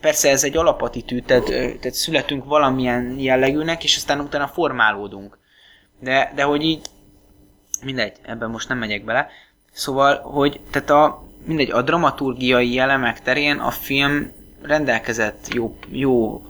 [0.00, 5.38] Persze ez egy alapatitűd, tehát, tehát születünk valamilyen jellegűnek, és aztán utána formálódunk.
[6.00, 6.80] De, de hogy így
[7.82, 9.28] mindegy, ebben most nem megyek bele.
[9.72, 14.32] Szóval, hogy tehát a, mindegy, a dramaturgiai elemek terén a film
[14.62, 16.42] rendelkezett jó, jó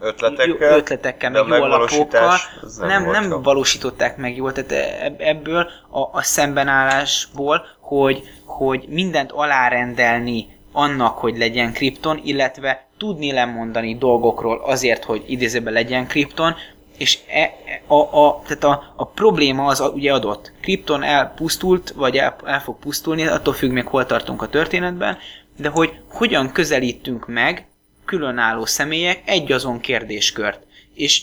[0.00, 2.36] ötletekkel, jó ötletekkel meg jó alapokkal.
[2.78, 9.32] Nem, nem, nem valósították meg jól, tehát e, ebből a, a szembenállásból, hogy, hogy mindent
[9.32, 16.54] alárendelni annak, hogy legyen kripton, illetve tudni lemondani dolgokról azért, hogy idézőben legyen kripton,
[17.02, 17.54] és e,
[17.86, 20.52] a, a, tehát a, a probléma az ugye adott.
[20.60, 25.18] Krypton elpusztult, vagy el, el fog pusztulni, attól függ még hol tartunk a történetben,
[25.56, 27.66] de hogy hogyan közelítünk meg
[28.04, 30.66] különálló személyek egy azon kérdéskört.
[30.94, 31.22] És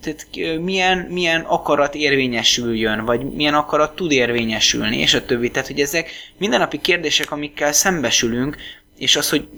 [0.00, 0.26] tehát
[0.60, 5.50] milyen, milyen akarat érvényesüljön, vagy milyen akarat tud érvényesülni, és a többi.
[5.50, 8.56] Tehát, hogy ezek mindennapi kérdések, amikkel szembesülünk,
[8.98, 9.48] és az, hogy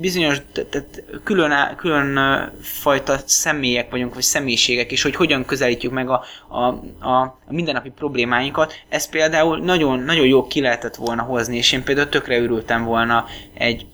[0.00, 2.18] bizonyos tehát külön, külön
[2.60, 6.58] fajta személyek vagyunk, vagy személyiségek, és hogy hogyan közelítjük meg a, a,
[6.98, 11.84] a, a mindennapi problémáinkat, ez például nagyon, nagyon jó ki lehetett volna hozni, és én
[11.84, 13.24] például tökre örültem volna
[13.54, 13.86] egy,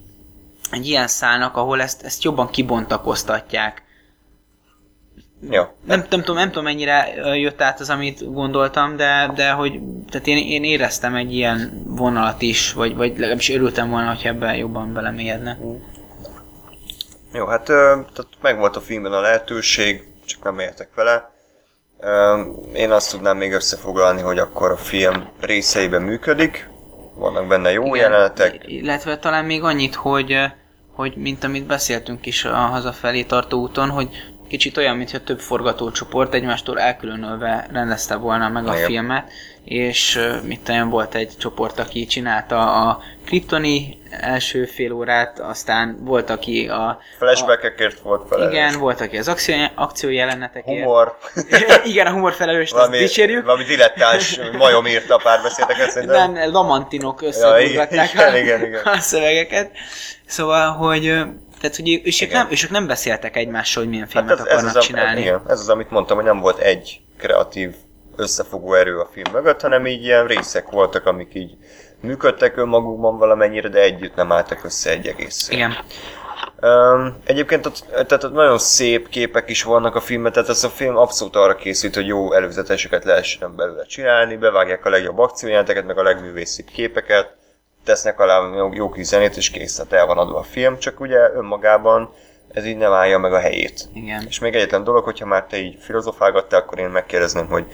[0.71, 3.83] egy ilyen szálnak, ahol ezt, ezt jobban kibontakoztatják.
[5.51, 5.75] Ja.
[5.87, 9.81] Nem, nem, tudom, nem tudom, mennyire jött át az, amit gondoltam, de, de hogy
[10.11, 14.57] tehát én, én éreztem egy ilyen vonalat is, vagy, vagy legalábbis örültem volna, hogy ebben
[14.57, 15.59] jobban belemélyedne.
[17.33, 21.31] Jó, hát tehát megvolt a filmben a lehetőség, csak nem értek vele.
[22.75, 26.69] Én azt tudnám még összefoglalni, hogy akkor a film részeiben működik,
[27.15, 28.63] vannak benne jó Igen, jelenetek.
[28.67, 30.37] Illetve talán még annyit, hogy,
[30.93, 34.09] hogy mint amit beszéltünk is a hazafelé tartó úton, hogy
[34.51, 38.87] kicsit olyan, mintha több forgatócsoport egymástól elkülönölve rendezte volna meg a Igen.
[38.87, 39.31] filmet,
[39.65, 46.31] és mit tudom, volt egy csoport, aki csinálta a Kryptoni első fél órát, aztán volt,
[46.31, 46.99] aki a...
[47.19, 48.53] Flashbackekért volt felelős.
[48.53, 50.85] Igen, volt, aki az akció, akció jelenetekért.
[50.85, 51.17] Humor.
[51.85, 53.45] igen, a humor felelős, valami, azt dicsérjük.
[53.45, 56.33] Valami dilettáns majom írta a párbeszédeket szerintem.
[56.33, 58.83] Nem, lamantinok összeburgatták ja, igen, igen, igen.
[58.85, 59.71] a szövegeket.
[60.27, 61.15] Szóval, hogy
[61.61, 64.53] tehát, hogy ők, ők, nem, ők nem beszéltek egymással, hogy milyen hát filmet hát ez,
[64.53, 65.21] akarnak ez az, csinálni.
[65.21, 67.75] Igen, ez az, amit mondtam, hogy nem volt egy kreatív
[68.17, 71.57] összefogó erő a film mögött, hanem így ilyen részek voltak, amik így
[72.01, 75.49] működtek önmagukban valamennyire, de együtt nem álltak össze egy egész.
[75.49, 75.77] Igen.
[76.63, 80.69] Um, egyébként ott, tehát ott nagyon szép képek is vannak a filmben, tehát ez a
[80.69, 85.99] film abszolút arra készült, hogy jó előzeteseket lehessen belőle csinálni, bevágják a legjobb akciójelenteket, meg
[85.99, 87.37] a legművészibb képeket,
[87.85, 91.19] tesznek alá jó, kis zenét, és kész, tehát el van adva a film, csak ugye
[91.35, 92.13] önmagában
[92.53, 93.89] ez így nem állja meg a helyét.
[93.95, 94.25] Igen.
[94.29, 97.67] És még egyetlen dolog, hogyha már te így filozofálgattál, akkor én megkérdezném, hogy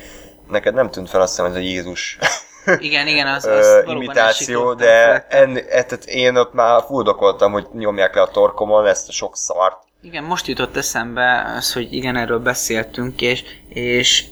[0.48, 2.18] neked nem tűnt fel azt hiszem, ez a Jézus
[2.78, 8.14] igen, igen, az, az imitáció, de en, e, tehát én ott már fuldokoltam, hogy nyomják
[8.14, 9.84] le a torkomon ezt a sok szart.
[10.02, 14.24] Igen, most jutott eszembe az, hogy igen, erről beszéltünk, és, és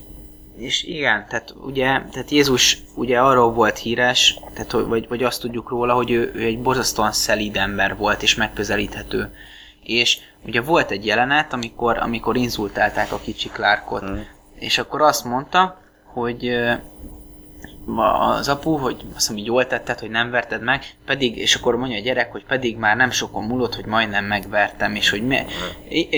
[0.57, 5.69] és igen, tehát ugye, tehát Jézus ugye arról volt híres, tehát, vagy, vagy azt tudjuk
[5.69, 9.35] róla, hogy ő, ő egy borzasztóan szelíd ember volt, és megközelíthető.
[9.83, 14.19] És ugye volt egy jelenet, amikor, amikor inzultálták a kicsi Clarkot, mm.
[14.59, 16.57] és akkor azt mondta, hogy
[17.87, 21.99] az apu, hogy azt hogy jól tetted, hogy nem verted meg, pedig, és akkor mondja
[21.99, 25.45] a gyerek, hogy pedig már nem sokon múlott, hogy majdnem megvertem, és hogy me,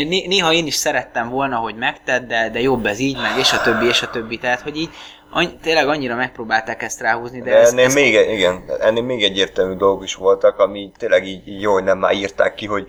[0.06, 3.60] néha én is szerettem volna, hogy megted, de, de jobb ez így, meg és a
[3.60, 4.90] többi, és a többi, tehát, hogy így
[5.30, 7.94] annyi, tényleg annyira megpróbálták ezt ráhúzni, de, de ez, ennél ez...
[7.94, 12.14] még, igen, ennél még egyértelmű dolgok is voltak, ami tényleg így, jó, hogy nem már
[12.14, 12.86] írták ki, hogy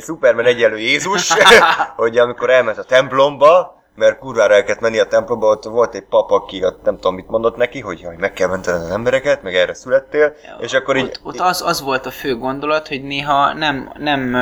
[0.00, 1.32] Superman egyelő Jézus,
[1.96, 6.04] hogy amikor elment a templomba, mert kurvára el kellett menni a templomba, ott volt egy
[6.04, 9.42] pap, aki ott nem tudom mit mondott neki, hogy jaj, meg kell mentened az embereket,
[9.42, 11.18] meg erre születtél, ja, és akkor ott, így...
[11.22, 14.36] Ott az, az volt a fő gondolat, hogy néha nem, nem,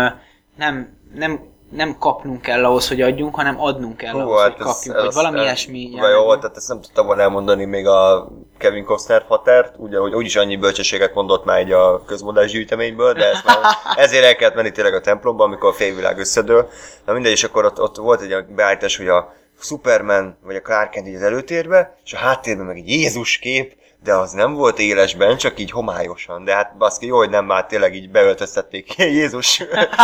[0.56, 4.66] nem, nem nem kapnunk kell ahhoz, hogy adjunk, hanem adnunk kell Hú, ahhoz, hát hogy
[4.66, 5.90] kapjuk, ez, vagy valami ez, ilyesmi.
[5.90, 8.28] Jó volt, tehát ezt nem tudtam volna elmondani még a
[8.58, 13.24] Kevin Costner hatert, ugye, hogy úgyis annyi bölcsességet mondott már egy a közmondás gyűjteményből, de
[13.24, 13.56] ezt már
[14.04, 16.68] ezért el kellett menni tényleg a templomba, amikor a félvilág összedől.
[17.04, 20.90] Na mindegy, és akkor ott, ott volt egy beállítás, hogy a Superman vagy a Clark
[20.90, 24.78] Kent így az előtérbe, és a háttérben meg egy Jézus kép, de az nem volt
[24.78, 26.44] élesben, csak így homályosan.
[26.44, 29.58] De hát baszki, jó, hogy nem már tényleg így beöltöztették Jézus,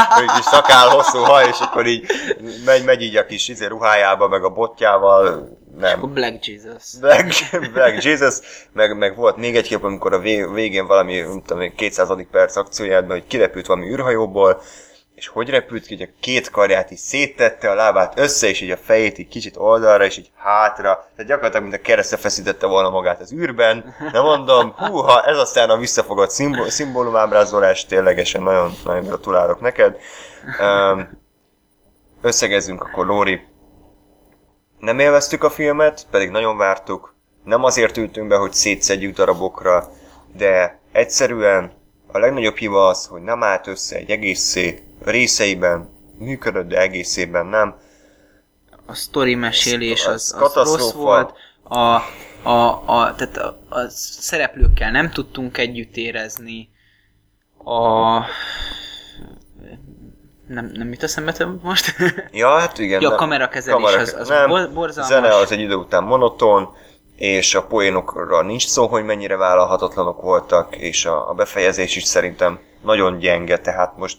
[0.08, 2.06] hogy is szakál, hosszú haj, és akkor így
[2.64, 5.48] megy, megy így a kis izé, ruhájába, meg a botjával,
[5.78, 6.12] nem.
[6.12, 6.98] Black Jesus.
[7.00, 8.38] Black, Black Jesus,
[8.72, 10.18] meg, meg volt még egy kép, amikor a
[10.52, 12.08] végén valami, nem tudom, 200.
[12.30, 14.62] perc akciójában, hogy kirepült valami űrhajóból,
[15.14, 18.70] és hogy repült ki, hogy a két karját is széttette, a lábát össze, és így
[18.70, 21.08] a fejét így kicsit oldalra, és így hátra.
[21.16, 23.94] Tehát gyakorlatilag, mint a keresztre feszítette volna magát az űrben.
[24.12, 29.96] Nem mondom, húha, ez aztán a visszafogott szimbol, szimbólumábrázolás, ténylegesen nagyon, nagyon gratulálok neked.
[32.22, 33.40] Összegezzünk akkor, Lóri.
[34.78, 37.14] Nem élveztük a filmet, pedig nagyon vártuk.
[37.44, 39.90] Nem azért ültünk be, hogy szétszedjük darabokra,
[40.36, 41.72] de egyszerűen
[42.12, 45.88] a legnagyobb hiba az, hogy nem állt össze egy egészé, részeiben
[46.18, 47.74] működött, de egészében nem.
[48.86, 51.32] A sztori mesélés Az az, az rossz volt,
[51.62, 51.78] a,
[52.42, 56.68] a, a, tehát a, a szereplőkkel nem tudtunk együtt érezni,
[57.64, 58.18] a...
[60.46, 61.94] Nem, nem jut eszembe most?
[62.32, 63.00] Ja, hát igen.
[63.00, 65.12] Ja, a kamerakezelés az- az nem, bor- borzalmas.
[65.12, 66.68] Zene az egy idő után monoton,
[67.16, 72.58] és a poénokra nincs szó, hogy mennyire vállalhatatlanok voltak, és a, a befejezés is szerintem
[72.82, 74.18] nagyon gyenge, tehát most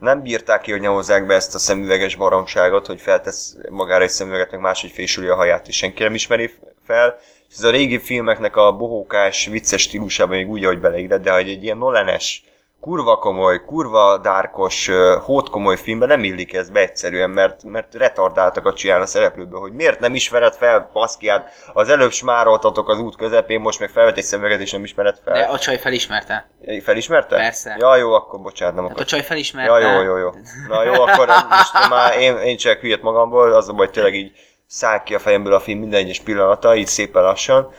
[0.00, 4.10] nem bírták ki, hogy ne hozzák be ezt a szemüveges baromságot, hogy feltesz magára egy
[4.10, 6.50] szemüveget, meg máshogy fésüli a haját, és senki nem ismeri
[6.86, 7.18] fel.
[7.48, 11.48] És ez a régi filmeknek a bohókás, vicces stílusában még úgy, ahogy beleírod, de hogy
[11.48, 12.44] egy ilyen nolenes,
[12.80, 14.90] kurva komoly, kurva dárkos,
[15.24, 20.00] hótkomoly filmben nem illik ez be egyszerűen, mert, mert retardáltakat csinál a szereplőből, hogy miért
[20.00, 24.24] nem ismered fel, baszki, hát az előbb smároltatok az út közepén, most meg felvet egy
[24.24, 25.34] szemüveget és nem ismered fel.
[25.34, 26.48] De a csaj felismerte.
[26.82, 27.36] Felismerte?
[27.36, 27.76] Persze.
[27.78, 29.10] Ja, jó, akkor bocsánat, nem Tehát a akar.
[29.12, 29.78] csaj felismerte.
[29.78, 30.30] Ja, jó, jó, jó.
[30.68, 34.32] Na jó, akkor most már én, én csak hülyet magamból, az a baj, tényleg így
[34.66, 37.70] száll ki a fejemből a film minden egyes pillanata, így szépen lassan.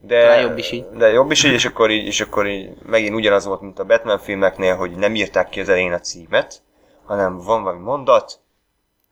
[0.00, 0.86] De, Talán jobb is így.
[0.90, 3.84] De jobb is így, és akkor így, és akkor így megint ugyanaz volt, mint a
[3.84, 6.62] Batman filmeknél, hogy nem írták ki az elején a címet,
[7.04, 8.40] hanem van valami mondat,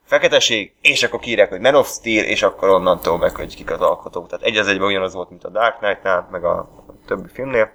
[0.05, 3.81] feketeség, és akkor kírják, hogy Man of Steel, és akkor onnantól meg, hogy kik az
[3.81, 4.29] alkotók.
[4.29, 6.69] Tehát egy az egyben ugyanaz volt, mint a Dark Knight-nál, meg a
[7.07, 7.73] többi filmnél.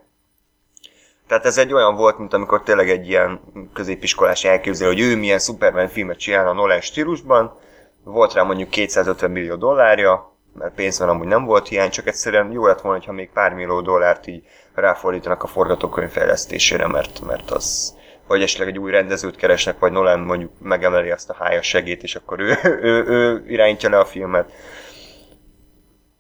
[1.27, 3.39] Tehát ez egy olyan volt, mint amikor tényleg egy ilyen
[3.73, 7.57] középiskolás elképzel, hogy ő milyen Superman filmet csinál a Nolan stílusban.
[8.03, 12.65] Volt rá mondjuk 250 millió dollárja, mert pénzben amúgy nem volt hiány, csak egyszerűen jó
[12.65, 14.43] lett volna, ha még pár millió dollárt így
[14.73, 17.97] ráfordítanak a forgatókönyv fejlesztésére, mert, mert az
[18.29, 22.15] vagy esetleg egy új rendezőt keresnek, vagy Nolan mondjuk megemeli azt a hájas segét, és
[22.15, 24.51] akkor ő, ő, ő irányítja le a filmet.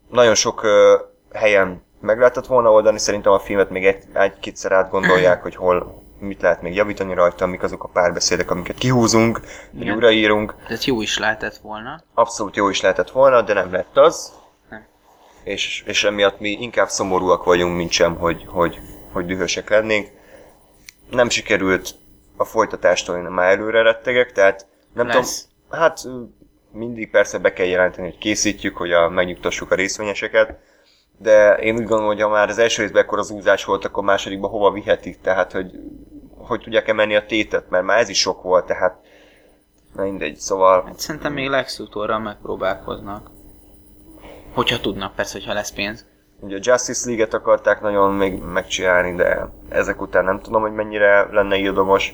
[0.09, 0.95] Nagyon sok ö,
[1.33, 6.41] helyen meg lehetett volna oldani, szerintem a filmet még egy, egy-kétszer átgondolják, hogy hol mit
[6.41, 9.39] lehet még javítani rajta, mik azok a párbeszédek, amiket kihúzunk,
[9.71, 9.95] vagy Igen.
[9.95, 10.55] újraírunk.
[10.67, 12.03] Ez jó is lehetett volna.
[12.13, 14.33] Abszolút jó is lehetett volna, de nem lett az.
[14.69, 14.85] Nem.
[15.43, 18.79] És, és emiatt mi inkább szomorúak vagyunk, mint sem, hogy, hogy,
[19.11, 20.07] hogy dühösek lennénk.
[21.09, 21.95] Nem sikerült
[22.37, 25.47] a folytatástól, én már előre rettegek, tehát nem Lesz.
[25.69, 25.99] tudom, hát
[26.71, 30.59] mindig persze be kell jelenteni, hogy készítjük, hogy a, megnyugtassuk a részvényeseket,
[31.21, 34.03] de én úgy gondolom, hogy ha már az első részben ekkor az úzás volt, akkor
[34.03, 35.71] másodikban hova vihetik, tehát hogy
[36.37, 38.97] hogy tudják emelni a tétet, mert már ez is sok volt, tehát
[39.95, 43.29] na mindegy, szóval Hát szerintem még Lex Luthorral megpróbálkoznak.
[44.53, 46.05] Hogyha tudnak, persze, hogyha lesz pénz.
[46.39, 51.27] Ugye a Justice League-et akarták nagyon még megcsinálni, de ezek után nem tudom, hogy mennyire
[51.31, 52.13] lenne ildomos.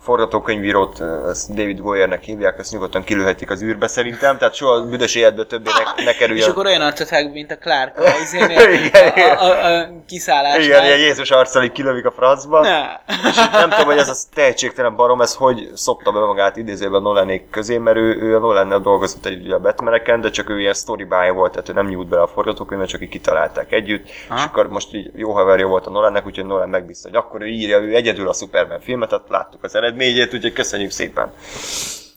[0.00, 5.44] Forgatókönyvírót, ezt David Goyernek hívják, ezt nyugodtan kilőhetik az űrbe szerintem, tehát soha büdös életbe
[5.44, 6.50] többé ne, ne És kerüljön.
[6.50, 9.36] akkor olyan arcot vág, mint a Clark a, Igen, igen.
[9.36, 10.62] a, a, a kiszállásnál.
[10.62, 12.60] Igen, ilyen Jézus arccal így kilövik a francba.
[12.60, 12.84] Ne.
[13.28, 17.50] És nem tudom, hogy ez a tehetségtelen barom, ez hogy szopta be magát idézőben Nolanék
[17.50, 20.74] közé, mert ő, ő a Nolannel dolgozott egy ugye a Batmaneken, de csak ő ilyen
[20.74, 24.38] storybája volt, tehát ő nem nyújt bele a forgatókönyvbe, csak így kitalálták együtt, Aha.
[24.38, 27.46] és akkor most így jó haverja volt a Nolannek, úgyhogy Nolan megbízta, hogy akkor ő
[27.46, 31.32] írja ő egyedül a Superman filmet, tehát láttuk az eredményét, úgyhogy köszönjük szépen.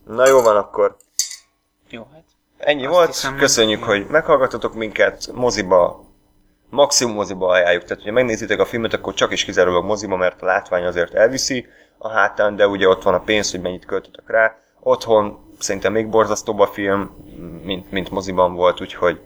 [0.05, 0.95] Na jó van akkor.
[1.89, 2.24] Jó, hát.
[2.57, 6.05] Ennyi Azt volt, hiszem, köszönjük, hogy meghallgatotok minket, moziba,
[6.69, 10.45] maximum moziba ajánljuk, tehát hogyha megnézitek a filmet, akkor csak is kizárólag moziba, mert a
[10.45, 11.67] látvány azért elviszi
[11.97, 14.55] a hátán, de ugye ott van a pénz, hogy mennyit költötök rá.
[14.80, 17.15] Otthon szerintem még borzasztóbb a film,
[17.63, 19.19] mint, mint moziban volt, úgyhogy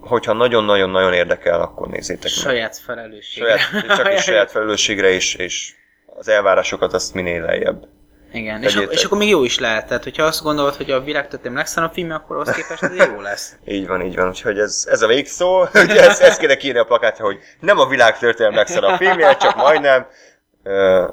[0.00, 2.30] hogyha nagyon-nagyon-nagyon érdekel, akkor nézzétek meg.
[2.30, 3.58] Saját felelősségre.
[3.58, 5.77] Saját, csak is saját felelősségre, és, és
[6.18, 7.86] az elvárásokat azt minél lejjebb.
[8.32, 9.86] Igen, és, ak- és akkor még jó is lehet.
[9.86, 13.56] Tehát, hogyha azt gondolod, hogy a világtörténelem legszarabb filmje, akkor ahhoz képest ez jó lesz.
[13.66, 14.28] Így van, így van.
[14.28, 15.60] Úgyhogy ez, ez a végszó.
[15.84, 19.56] Ugye ezt, ezt kéne írni a plakátra, hogy nem a világ történelem legszarabb filmje, csak
[19.56, 20.06] majdnem.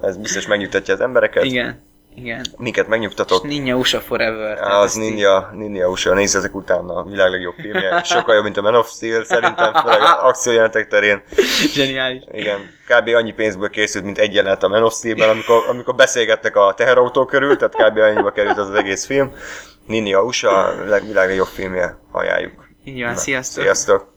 [0.01, 1.43] Ez biztos megnyugtatja az embereket.
[1.43, 1.83] Igen,
[2.15, 2.45] igen.
[2.57, 3.43] Minket És megnyugtatott.
[3.43, 4.57] Ninja USA Forever.
[4.57, 8.01] tehát Az ezt így- Ninja, Ninja USA, nézzetek utána a világ legjobb filmje.
[8.03, 11.23] Sokkal jobb, mint a Man of Steel, szerintem, főleg akciójelentek terén.
[11.73, 12.23] Zseniális.
[12.31, 12.57] Igen,
[12.87, 13.07] kb.
[13.15, 17.25] annyi pénzből készült, mint egy jelenet a Man of Steel-ben, amikor, amikor beszélgettek a teherautó
[17.25, 17.97] körül, tehát kb.
[17.97, 19.31] annyiba került az, az egész film.
[19.87, 22.67] Ninja USA, világ legjobb filmje, ajánljuk.
[22.83, 23.63] Így van, Na, sziasztok.
[23.63, 24.13] Sziasztok!